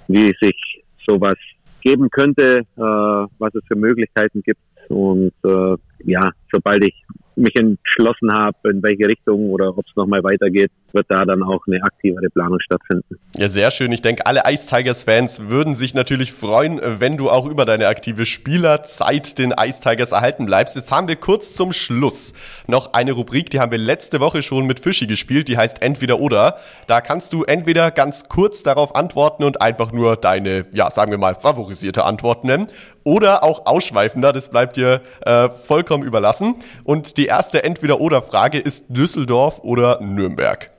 wie 0.08 0.34
sich 0.42 0.84
sowas 1.08 1.36
geben 1.82 2.10
könnte, 2.10 2.60
äh, 2.76 2.82
was 2.82 3.54
es 3.56 3.64
für 3.68 3.76
Möglichkeiten 3.76 4.42
gibt. 4.44 4.60
Und 4.90 5.34
äh, 5.44 5.76
ja, 6.06 6.30
sobald 6.52 6.84
ich 6.84 6.96
mich 7.38 7.56
entschlossen 7.56 8.32
habe, 8.34 8.58
in 8.72 8.82
welche 8.84 9.08
Richtung 9.08 9.50
oder 9.50 9.78
ob 9.78 9.86
es 9.88 9.96
nochmal 9.96 10.24
weitergeht, 10.24 10.72
wird 10.94 11.06
da 11.10 11.26
dann 11.26 11.44
auch 11.44 11.62
eine 11.68 11.82
aktivere 11.84 12.30
Planung 12.30 12.60
stattfinden. 12.60 13.18
Ja, 13.36 13.48
sehr 13.48 13.72
schön. 13.72 13.92
Ich 13.92 14.02
denke, 14.02 14.26
alle 14.26 14.42
Ice 14.48 14.68
Tigers-Fans 14.68 15.48
würden 15.48 15.76
sich 15.76 15.94
natürlich 15.94 16.34
freuen, 16.34 16.82
wenn 17.00 17.18
du 17.18 17.30
auch 17.30 17.46
über 17.46 17.66
deine 17.66 17.88
aktive 17.88 18.26
Spielerzeit 18.26 19.38
den 19.38 19.54
Ice 19.60 19.82
Tigers 19.82 20.12
erhalten 20.12 20.46
bleibst. 20.46 20.76
Jetzt 20.76 20.92
haben 20.92 21.08
wir 21.08 21.16
kurz 21.16 21.54
zum 21.54 21.74
Schluss 21.74 22.34
noch 22.68 22.94
eine 22.94 23.12
Rubrik, 23.12 23.50
die 23.50 23.60
haben 23.60 23.72
wir 23.72 23.78
letzte 23.78 24.20
Woche 24.20 24.42
schon 24.42 24.66
mit 24.66 24.80
Fischi 24.80 25.08
gespielt, 25.08 25.48
die 25.48 25.58
heißt 25.58 25.82
Entweder 25.82 26.20
oder. 26.20 26.58
Da 26.88 27.02
kannst 27.02 27.34
du 27.34 27.44
entweder 27.44 27.92
ganz 27.92 28.28
kurz 28.28 28.64
darauf 28.64 28.96
antworten 28.96 29.44
und 29.44 29.62
einfach 29.62 29.92
nur 29.92 30.16
deine, 30.16 30.66
ja, 30.74 30.90
sagen 30.90 31.12
wir 31.12 31.18
mal, 31.18 31.36
favorisierte 31.36 32.04
Antwort 32.04 32.44
nennen 32.44 32.68
oder 33.08 33.42
auch 33.46 33.66
ausschweifender, 33.66 34.34
das 34.34 34.50
bleibt 34.50 34.76
dir 34.76 35.02
äh, 35.22 35.48
vollkommen 35.48 36.04
überlassen. 36.04 36.56
Und 36.84 37.16
die 37.16 37.27
erste 37.28 37.64
Entweder-Oder-Frage 37.64 38.58
ist 38.58 38.86
Düsseldorf 38.90 39.60
oder 39.64 40.00
Nürnberg? 40.02 40.70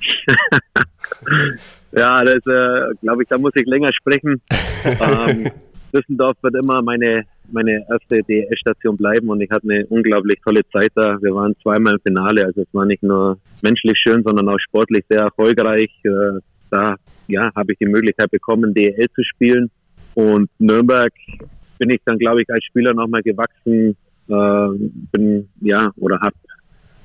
ja, 1.92 2.22
das 2.22 2.34
äh, 2.46 2.94
glaube 3.02 3.22
ich, 3.22 3.28
da 3.28 3.38
muss 3.38 3.52
ich 3.54 3.66
länger 3.66 3.92
sprechen. 3.92 4.40
ähm, 4.84 5.50
Düsseldorf 5.92 6.36
wird 6.42 6.54
immer 6.54 6.80
meine, 6.82 7.24
meine 7.50 7.84
erste 7.90 8.22
DES-Station 8.22 8.96
bleiben 8.96 9.28
und 9.28 9.40
ich 9.40 9.50
hatte 9.50 9.68
eine 9.68 9.86
unglaublich 9.86 10.40
tolle 10.44 10.62
Zeit 10.72 10.92
da. 10.94 11.18
Wir 11.20 11.34
waren 11.34 11.54
zweimal 11.62 11.94
im 11.94 12.00
Finale, 12.00 12.46
also 12.46 12.62
es 12.62 12.68
war 12.72 12.86
nicht 12.86 13.02
nur 13.02 13.38
menschlich 13.62 13.98
schön, 13.98 14.22
sondern 14.22 14.48
auch 14.48 14.58
sportlich 14.60 15.04
sehr 15.08 15.22
erfolgreich. 15.22 15.90
Äh, 16.04 16.40
da 16.70 16.96
ja, 17.26 17.50
habe 17.54 17.72
ich 17.72 17.78
die 17.78 17.86
Möglichkeit 17.86 18.30
bekommen, 18.30 18.74
DEL 18.74 19.06
zu 19.14 19.22
spielen. 19.24 19.70
Und 20.14 20.50
Nürnberg 20.58 21.12
bin 21.78 21.90
ich 21.90 22.00
dann, 22.04 22.18
glaube 22.18 22.42
ich, 22.42 22.50
als 22.50 22.64
Spieler 22.64 22.94
nochmal 22.94 23.22
gewachsen, 23.22 23.96
äh, 24.30 24.90
bin 25.12 25.48
ja 25.60 25.90
oder 25.96 26.20
habe 26.20 26.36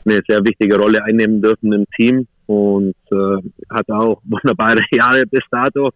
eine 0.06 0.22
sehr 0.28 0.44
wichtige 0.44 0.78
Rolle 0.78 1.04
einnehmen 1.04 1.42
dürfen 1.42 1.74
im 1.74 1.86
Team 1.98 2.28
und 2.46 2.96
äh, 3.12 3.38
hat 3.70 3.90
auch 3.90 4.22
wunderbare 4.26 4.82
Jahre 4.92 5.24
bis 5.26 5.44
dato, 5.50 5.88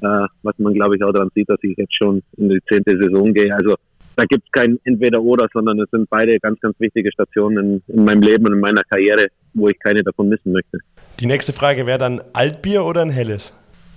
äh, 0.00 0.26
was 0.42 0.58
man 0.58 0.74
glaube 0.74 0.96
ich 0.96 1.04
auch 1.04 1.12
daran 1.12 1.30
sieht, 1.34 1.48
dass 1.48 1.58
ich 1.62 1.76
jetzt 1.76 1.94
schon 1.94 2.22
in 2.36 2.48
die 2.48 2.60
zehnte 2.68 2.96
Saison 3.00 3.32
gehe. 3.32 3.54
Also 3.54 3.74
da 4.16 4.24
gibt 4.24 4.44
es 4.44 4.52
kein 4.52 4.78
Entweder-Oder, 4.84 5.48
sondern 5.52 5.80
es 5.80 5.90
sind 5.90 6.08
beide 6.08 6.38
ganz, 6.38 6.60
ganz 6.60 6.78
wichtige 6.78 7.10
Stationen 7.10 7.82
in, 7.88 7.96
in 7.96 8.04
meinem 8.04 8.22
Leben 8.22 8.46
und 8.46 8.54
in 8.54 8.60
meiner 8.60 8.82
Karriere, 8.82 9.26
wo 9.54 9.68
ich 9.68 9.78
keine 9.80 10.02
davon 10.02 10.28
missen 10.28 10.52
möchte. 10.52 10.78
Die 11.20 11.26
nächste 11.26 11.52
Frage 11.52 11.86
wäre 11.86 11.98
dann 11.98 12.20
Altbier 12.32 12.84
oder 12.84 13.02
ein 13.02 13.10
helles? 13.10 13.54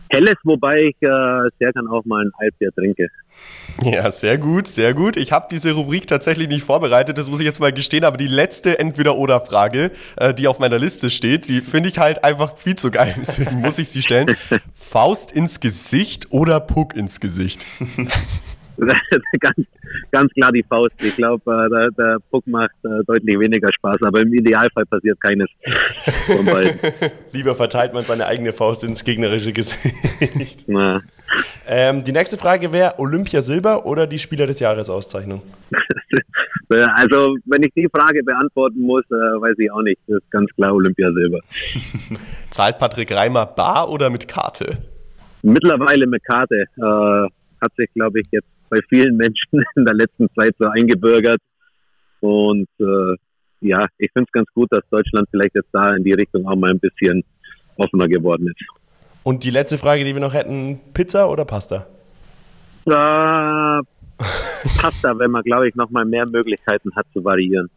Helles, 0.09 0.35
wobei 0.43 0.75
ich 0.77 0.95
äh, 1.01 1.49
sehr 1.59 1.71
gern 1.73 1.87
auch 1.87 2.05
mal 2.05 2.25
ein 2.25 2.31
Altbier 2.37 2.71
trinke. 2.73 3.09
Ja, 3.83 4.11
sehr 4.11 4.37
gut, 4.37 4.67
sehr 4.67 4.93
gut. 4.93 5.17
Ich 5.17 5.31
habe 5.31 5.47
diese 5.51 5.73
Rubrik 5.73 6.07
tatsächlich 6.07 6.47
nicht 6.47 6.65
vorbereitet, 6.65 7.17
das 7.17 7.29
muss 7.29 7.39
ich 7.39 7.45
jetzt 7.45 7.59
mal 7.59 7.71
gestehen, 7.71 8.03
aber 8.03 8.17
die 8.17 8.27
letzte 8.27 8.79
Entweder-Oder-Frage, 8.79 9.91
äh, 10.15 10.33
die 10.33 10.47
auf 10.47 10.59
meiner 10.59 10.79
Liste 10.79 11.09
steht, 11.09 11.47
die 11.47 11.61
finde 11.61 11.89
ich 11.89 11.99
halt 11.99 12.23
einfach 12.23 12.57
viel 12.57 12.75
zu 12.75 12.89
geil, 12.89 13.13
deswegen 13.19 13.61
muss 13.61 13.77
ich 13.77 13.89
sie 13.89 14.01
stellen. 14.01 14.35
Faust 14.73 15.31
ins 15.31 15.59
Gesicht 15.59 16.31
oder 16.31 16.59
Puck 16.59 16.95
ins 16.95 17.19
Gesicht? 17.19 17.65
ganz, 19.39 19.67
ganz 20.11 20.33
klar 20.33 20.51
die 20.51 20.63
Faust. 20.63 20.93
Ich 21.01 21.15
glaube, 21.15 21.43
äh, 21.51 21.69
der, 21.69 21.89
der 21.91 22.17
Puck 22.29 22.45
macht 22.47 22.71
äh, 22.83 23.03
deutlich 23.05 23.39
weniger 23.39 23.71
Spaß, 23.73 23.97
aber 24.03 24.21
im 24.21 24.33
Idealfall 24.33 24.85
passiert 24.85 25.19
keines 25.21 25.49
von 26.27 26.45
beiden. 26.45 26.79
Lieber 27.31 27.55
verteilt 27.55 27.93
man 27.93 28.03
seine 28.03 28.27
eigene 28.27 28.53
Faust 28.53 28.83
ins 28.83 29.03
gegnerische 29.03 29.51
Gesicht. 29.51 30.65
Ähm, 31.67 32.03
die 32.03 32.11
nächste 32.11 32.37
Frage 32.37 32.71
wäre 32.71 32.99
Olympia 32.99 33.41
Silber 33.41 33.85
oder 33.85 34.07
die 34.07 34.19
Spieler 34.19 34.45
des 34.45 34.59
Jahres 34.59 34.89
Auszeichnung? 34.89 35.41
also, 36.69 37.35
wenn 37.45 37.63
ich 37.63 37.73
die 37.75 37.89
Frage 37.91 38.23
beantworten 38.23 38.81
muss, 38.81 39.03
äh, 39.05 39.15
weiß 39.15 39.55
ich 39.57 39.71
auch 39.71 39.81
nicht. 39.81 39.99
Das 40.07 40.17
ist 40.17 40.31
ganz 40.31 40.49
klar 40.55 40.73
Olympia 40.73 41.11
Silber. 41.11 41.39
Zahlt 42.51 42.77
Patrick 42.77 43.13
Reimer 43.13 43.45
bar 43.45 43.89
oder 43.89 44.09
mit 44.09 44.27
Karte? 44.27 44.77
Mittlerweile 45.41 46.05
mit 46.07 46.23
Karte. 46.23 46.65
Äh, 46.77 47.29
hat 47.61 47.73
sich, 47.75 47.91
glaube 47.93 48.19
ich, 48.19 48.27
jetzt 48.31 48.47
bei 48.69 48.79
vielen 48.89 49.17
Menschen 49.17 49.63
in 49.75 49.85
der 49.85 49.93
letzten 49.93 50.27
Zeit 50.35 50.55
so 50.59 50.67
eingebürgert. 50.67 51.39
Und 52.19 52.67
äh, 52.79 53.15
ja, 53.61 53.85
ich 53.97 54.11
finde 54.11 54.27
es 54.27 54.31
ganz 54.31 54.47
gut, 54.53 54.71
dass 54.71 54.83
Deutschland 54.89 55.27
vielleicht 55.31 55.55
jetzt 55.55 55.69
da 55.71 55.87
in 55.95 56.03
die 56.03 56.13
Richtung 56.13 56.47
auch 56.47 56.55
mal 56.55 56.71
ein 56.71 56.79
bisschen 56.79 57.23
offener 57.77 58.07
geworden 58.07 58.47
ist. 58.47 58.63
Und 59.23 59.43
die 59.43 59.49
letzte 59.49 59.77
Frage, 59.77 60.03
die 60.03 60.13
wir 60.13 60.21
noch 60.21 60.33
hätten, 60.33 60.79
Pizza 60.93 61.29
oder 61.29 61.45
Pasta? 61.45 61.85
Äh, 62.85 63.81
Pasta, 64.79 65.19
wenn 65.19 65.31
man, 65.31 65.43
glaube 65.43 65.67
ich, 65.67 65.75
nochmal 65.75 66.05
mehr 66.05 66.25
Möglichkeiten 66.29 66.95
hat 66.95 67.05
zu 67.13 67.23
variieren. 67.23 67.69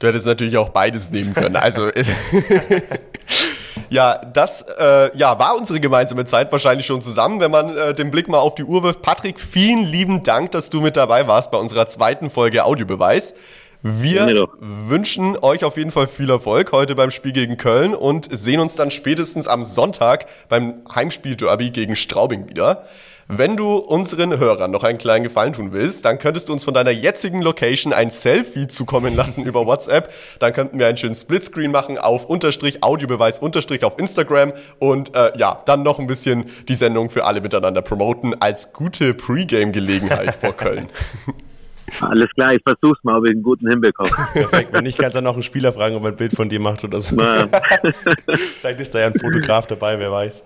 Du 0.00 0.08
hättest 0.08 0.26
natürlich 0.26 0.56
auch 0.58 0.70
beides 0.70 1.10
nehmen 1.10 1.32
können. 1.32 1.56
Also 1.56 1.90
ja, 3.88 4.18
das 4.18 4.62
äh, 4.62 5.16
ja, 5.16 5.38
war 5.38 5.56
unsere 5.56 5.80
gemeinsame 5.80 6.24
Zeit 6.24 6.50
wahrscheinlich 6.52 6.86
schon 6.86 7.02
zusammen, 7.02 7.40
wenn 7.40 7.50
man 7.50 7.76
äh, 7.76 7.94
den 7.94 8.10
Blick 8.10 8.28
mal 8.28 8.38
auf 8.38 8.54
die 8.54 8.64
Uhr 8.64 8.82
wirft. 8.82 9.02
Patrick, 9.02 9.40
vielen 9.40 9.84
lieben 9.84 10.22
Dank, 10.22 10.50
dass 10.52 10.70
du 10.70 10.80
mit 10.80 10.96
dabei 10.96 11.28
warst 11.28 11.50
bei 11.50 11.58
unserer 11.58 11.86
zweiten 11.86 12.30
Folge 12.30 12.64
Audiobeweis. 12.64 13.34
Wir 13.82 14.48
wünschen 14.58 15.38
euch 15.38 15.62
auf 15.62 15.76
jeden 15.76 15.92
Fall 15.92 16.08
viel 16.08 16.30
Erfolg 16.30 16.72
heute 16.72 16.96
beim 16.96 17.10
Spiel 17.10 17.32
gegen 17.32 17.56
Köln 17.56 17.94
und 17.94 18.26
sehen 18.30 18.58
uns 18.58 18.74
dann 18.74 18.90
spätestens 18.90 19.46
am 19.46 19.62
Sonntag 19.62 20.26
beim 20.48 20.82
Heimspiel-Derby 20.92 21.70
gegen 21.70 21.94
Straubing 21.94 22.48
wieder. 22.48 22.84
Wenn 23.28 23.56
du 23.56 23.74
unseren 23.74 24.38
Hörern 24.38 24.70
noch 24.70 24.84
einen 24.84 24.98
kleinen 24.98 25.24
Gefallen 25.24 25.52
tun 25.52 25.72
willst, 25.72 26.04
dann 26.04 26.20
könntest 26.20 26.48
du 26.48 26.52
uns 26.52 26.62
von 26.62 26.74
deiner 26.74 26.92
jetzigen 26.92 27.42
Location 27.42 27.92
ein 27.92 28.10
Selfie 28.10 28.68
zukommen 28.68 29.16
lassen 29.16 29.44
über 29.44 29.66
WhatsApp. 29.66 30.12
Dann 30.38 30.52
könnten 30.52 30.78
wir 30.78 30.86
einen 30.86 30.96
schönen 30.96 31.16
Splitscreen 31.16 31.72
machen 31.72 31.98
auf 31.98 32.26
Unterstrich 32.26 32.84
Audiobeweis 32.84 33.40
Unterstrich 33.40 33.82
auf 33.82 33.98
Instagram 33.98 34.52
und 34.78 35.14
äh, 35.16 35.36
ja, 35.38 35.60
dann 35.66 35.82
noch 35.82 35.98
ein 35.98 36.06
bisschen 36.06 36.44
die 36.68 36.76
Sendung 36.76 37.10
für 37.10 37.24
alle 37.24 37.40
miteinander 37.40 37.82
promoten 37.82 38.40
als 38.40 38.72
gute 38.72 39.12
Pre-Game-Gelegenheit 39.12 40.36
vor 40.36 40.52
Köln. 40.52 40.86
Alles 42.00 42.28
klar, 42.34 42.52
ich 42.52 42.62
versuch's 42.64 43.02
mal, 43.04 43.16
ob 43.16 43.26
ich 43.26 43.30
einen 43.30 43.44
guten 43.44 43.70
hinbekomme. 43.70 44.10
Perfekt. 44.32 44.72
Wenn 44.72 44.82
nicht, 44.84 44.98
kannst 44.98 45.14
du 45.14 45.18
dann 45.18 45.24
noch 45.24 45.34
einen 45.34 45.44
Spieler 45.44 45.72
fragen, 45.72 45.94
ob 45.94 46.02
er 46.02 46.08
ein 46.08 46.16
Bild 46.16 46.34
von 46.34 46.48
dir 46.48 46.58
macht 46.58 46.82
oder 46.82 47.00
so. 47.00 47.16
Vielleicht 48.60 48.80
ist 48.80 48.92
da 48.92 48.98
ja 48.98 49.06
ein 49.06 49.14
Fotograf 49.14 49.68
dabei, 49.68 49.96
wer 49.98 50.10
weiß. 50.10 50.42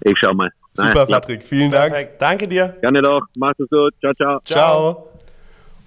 ich 0.00 0.18
schau 0.18 0.32
mal. 0.32 0.50
Super. 0.76 1.06
Patrick, 1.06 1.42
vielen 1.42 1.70
Dank. 1.70 1.92
Perfekt. 1.92 2.22
Danke 2.22 2.48
dir. 2.48 2.74
Gerne 2.80 3.02
doch. 3.02 3.22
Mach's 3.36 3.58
es 3.58 3.68
gut. 3.68 3.94
Ciao, 4.00 4.12
ciao. 4.14 4.40
Ciao. 4.44 5.08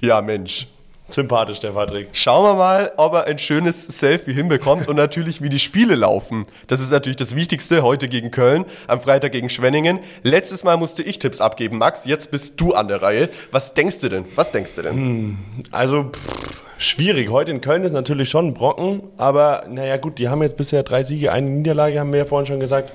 Ja, 0.02 0.22
Mensch. 0.22 0.68
Sympathisch, 1.10 1.60
der 1.60 1.72
Patrick. 1.72 2.10
Schauen 2.14 2.44
wir 2.44 2.54
mal, 2.56 2.92
ob 2.98 3.14
er 3.14 3.26
ein 3.26 3.40
schönes 3.40 3.84
Selfie 3.84 4.32
hinbekommt 4.32 4.88
und 4.88 4.96
natürlich, 4.96 5.42
wie 5.42 5.50
die 5.50 5.58
Spiele 5.58 5.96
laufen. 5.96 6.46
Das 6.68 6.82
ist 6.82 6.92
natürlich 6.92 7.16
das 7.16 7.36
Wichtigste 7.36 7.82
heute 7.82 8.08
gegen 8.08 8.30
Köln, 8.30 8.64
am 8.86 9.02
Freitag 9.02 9.32
gegen 9.32 9.50
Schwenningen. 9.50 10.00
Letztes 10.22 10.64
Mal 10.64 10.78
musste 10.78 11.02
ich 11.02 11.18
Tipps 11.18 11.42
abgeben, 11.42 11.80
Max. 11.80 12.06
Jetzt 12.06 12.30
bist 12.30 12.62
du 12.62 12.74
an 12.74 12.88
der 12.88 13.02
Reihe. 13.02 13.30
Was 13.52 13.74
denkst 13.74 14.00
du 14.00 14.10
denn? 14.10 14.26
Was 14.36 14.52
denkst 14.52 14.76
du 14.76 14.84
denn? 14.84 15.40
Also, 15.72 16.12
pff, 16.12 16.64
schwierig. 16.78 17.32
Heute 17.32 17.50
in 17.52 17.62
Köln 17.62 17.84
ist 17.84 17.94
natürlich 17.94 18.30
schon 18.30 18.48
ein 18.48 18.54
Brocken, 18.54 19.02
aber 19.18 19.64
naja, 19.68 19.98
gut, 19.98 20.20
die 20.20 20.30
haben 20.30 20.44
jetzt 20.44 20.58
bisher 20.58 20.84
drei 20.84 21.04
Siege, 21.04 21.32
eine 21.32 21.50
Niederlage, 21.50 22.00
haben 22.00 22.12
wir 22.12 22.20
ja 22.20 22.26
vorhin 22.26 22.46
schon 22.46 22.60
gesagt. 22.60 22.92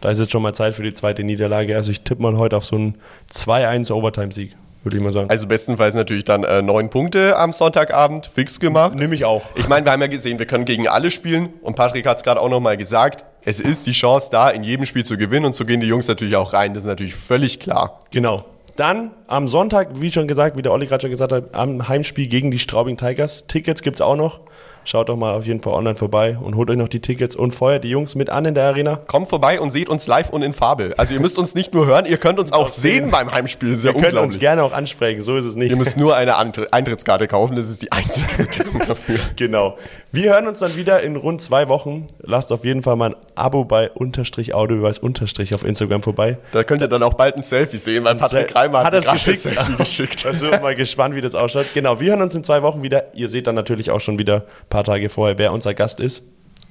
Da 0.00 0.10
ist 0.10 0.18
jetzt 0.18 0.32
schon 0.32 0.42
mal 0.42 0.54
Zeit 0.54 0.74
für 0.74 0.82
die 0.82 0.94
zweite 0.94 1.24
Niederlage. 1.24 1.76
Also, 1.76 1.90
ich 1.90 2.02
tippe 2.02 2.22
mal 2.22 2.36
heute 2.36 2.56
auf 2.56 2.64
so 2.64 2.76
einen 2.76 2.96
2-1 3.32 3.92
Overtime-Sieg, 3.92 4.56
würde 4.82 4.96
ich 4.96 5.02
mal 5.02 5.12
sagen. 5.12 5.30
Also 5.30 5.46
bestenfalls 5.46 5.94
natürlich 5.94 6.24
dann 6.24 6.44
äh, 6.44 6.62
neun 6.62 6.90
Punkte 6.90 7.36
am 7.36 7.52
Sonntagabend 7.52 8.26
fix 8.26 8.60
gemacht. 8.60 8.94
Nimm 8.94 9.12
ich 9.12 9.24
auch. 9.24 9.42
Ich 9.54 9.68
meine, 9.68 9.86
wir 9.86 9.92
haben 9.92 10.02
ja 10.02 10.08
gesehen, 10.08 10.38
wir 10.38 10.46
können 10.46 10.64
gegen 10.64 10.88
alle 10.88 11.10
spielen 11.10 11.50
und 11.62 11.74
Patrick 11.74 12.06
hat 12.06 12.18
es 12.18 12.22
gerade 12.22 12.40
auch 12.40 12.50
nochmal 12.50 12.76
gesagt. 12.76 13.24
Es 13.46 13.60
ist 13.60 13.86
die 13.86 13.92
Chance 13.92 14.28
da, 14.30 14.50
in 14.50 14.62
jedem 14.62 14.86
Spiel 14.86 15.04
zu 15.04 15.16
gewinnen 15.16 15.46
und 15.46 15.54
so 15.54 15.64
gehen 15.64 15.80
die 15.80 15.86
Jungs 15.86 16.08
natürlich 16.08 16.36
auch 16.36 16.52
rein. 16.52 16.74
Das 16.74 16.84
ist 16.84 16.88
natürlich 16.88 17.14
völlig 17.14 17.60
klar. 17.60 18.00
Genau. 18.10 18.44
Dann 18.76 19.12
am 19.28 19.48
Sonntag, 19.48 20.00
wie 20.00 20.10
schon 20.10 20.26
gesagt, 20.26 20.56
wie 20.56 20.62
der 20.62 20.72
Olli 20.72 20.86
gerade 20.86 21.02
schon 21.02 21.10
gesagt 21.10 21.32
hat, 21.32 21.54
am 21.54 21.88
Heimspiel 21.88 22.26
gegen 22.26 22.50
die 22.50 22.58
Straubing 22.58 22.96
Tigers. 22.96 23.46
Tickets 23.46 23.82
gibt's 23.82 24.00
auch 24.00 24.16
noch. 24.16 24.40
Schaut 24.84 25.08
doch 25.08 25.16
mal 25.16 25.32
auf 25.34 25.46
jeden 25.46 25.62
Fall 25.62 25.72
online 25.72 25.96
vorbei 25.96 26.36
und 26.40 26.56
holt 26.56 26.70
euch 26.70 26.76
noch 26.76 26.88
die 26.88 27.00
Tickets 27.00 27.34
und 27.34 27.54
feuert 27.54 27.84
die 27.84 27.88
Jungs 27.90 28.14
mit 28.14 28.30
an 28.30 28.44
in 28.44 28.54
der 28.54 28.64
Arena. 28.64 28.96
Kommt 29.06 29.28
vorbei 29.28 29.58
und 29.60 29.70
seht 29.70 29.88
uns 29.88 30.06
live 30.06 30.30
und 30.30 30.42
in 30.42 30.52
Farbe. 30.52 30.92
Also 30.96 31.14
ihr 31.14 31.20
müsst 31.20 31.38
uns 31.38 31.54
nicht 31.54 31.74
nur 31.74 31.86
hören, 31.86 32.06
ihr 32.06 32.18
könnt 32.18 32.38
uns 32.38 32.52
auch 32.52 32.68
sehen 32.68 33.10
beim 33.10 33.32
Heimspiel. 33.32 33.70
Das 33.70 33.78
ist 33.78 33.84
ja 33.84 33.92
Ihr 33.92 34.02
könnt 34.02 34.14
uns 34.18 34.38
gerne 34.38 34.62
auch 34.62 34.72
ansprechen, 34.72 35.22
so 35.22 35.36
ist 35.36 35.44
es 35.46 35.54
nicht. 35.56 35.70
Ihr 35.70 35.76
müsst 35.76 35.96
nur 35.96 36.14
eine 36.16 36.36
Eintrittskarte 36.36 37.26
kaufen, 37.28 37.56
das 37.56 37.68
ist 37.70 37.82
die 37.82 37.92
einzige 37.92 38.26
Bedingung 38.44 38.82
dafür. 38.86 39.18
Genau. 39.36 39.76
Wir 40.12 40.32
hören 40.34 40.46
uns 40.46 40.60
dann 40.60 40.76
wieder 40.76 41.00
in 41.02 41.16
rund 41.16 41.40
zwei 41.42 41.68
Wochen. 41.68 42.06
Lasst 42.22 42.52
auf 42.52 42.64
jeden 42.64 42.82
Fall 42.82 42.94
mal 42.96 43.10
ein 43.10 43.16
Abo 43.34 43.64
bei 43.64 43.90
Unterstrich 43.90 44.54
Audiobeweis 44.54 44.98
Unterstrich 44.98 45.54
auf 45.54 45.64
Instagram 45.64 46.02
vorbei. 46.02 46.38
Da 46.52 46.62
könnt 46.62 46.82
ihr 46.82 46.88
dann 46.88 47.02
auch 47.02 47.14
bald 47.14 47.36
ein 47.36 47.42
Selfie 47.42 47.78
sehen, 47.78 48.04
weil 48.04 48.14
Patrick 48.14 48.50
Sel- 48.50 48.58
Reimer 48.58 48.78
hat, 48.78 48.86
hat 48.86 48.94
das 48.94 49.04
gerade 49.04 49.16
ein 49.16 49.24
geschickt. 49.24 49.38
Selfie 49.38 49.76
geschickt. 49.78 50.26
Also 50.26 50.46
mal 50.62 50.74
gespannt, 50.76 51.16
wie 51.16 51.20
das 51.20 51.34
ausschaut. 51.34 51.66
Genau, 51.74 51.98
wir 51.98 52.10
hören 52.10 52.22
uns 52.22 52.34
in 52.34 52.44
zwei 52.44 52.62
Wochen 52.62 52.82
wieder. 52.82 53.14
Ihr 53.14 53.28
seht 53.28 53.46
dann 53.48 53.54
natürlich 53.56 53.90
auch 53.90 54.00
schon 54.00 54.18
wieder 54.18 54.44
paar 54.74 54.82
Tage 54.82 55.08
vorher, 55.08 55.38
wer 55.38 55.52
unser 55.52 55.72
Gast 55.72 56.00
ist. 56.00 56.24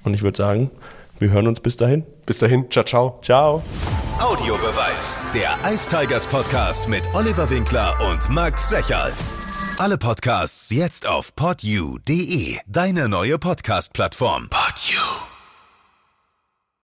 Und 0.04 0.14
ich 0.14 0.24
würde 0.24 0.38
sagen, 0.38 0.70
wir 1.20 1.30
hören 1.32 1.48
uns 1.48 1.62
bis 1.62 1.78
dahin. 1.78 2.04
Bis 2.26 2.38
dahin, 2.38 2.70
ciao, 2.70 2.84
ciao. 2.84 3.20
Ciao. 3.22 3.64
Audiobeweis. 4.20 5.18
Der 5.34 5.58
Ice 5.74 5.88
Tigers 5.88 6.28
Podcast 6.28 6.90
mit 6.90 7.04
Oliver 7.14 7.50
Winkler 7.50 7.96
und 8.12 8.30
Max 8.30 8.68
Secherl. 8.68 9.14
Alle 9.78 9.98
Podcasts 9.98 10.70
jetzt 10.70 11.08
auf 11.08 11.34
podyou.de, 11.34 12.58
deine 12.68 13.08
neue 13.08 13.40
Podcast-Plattform. 13.40 14.50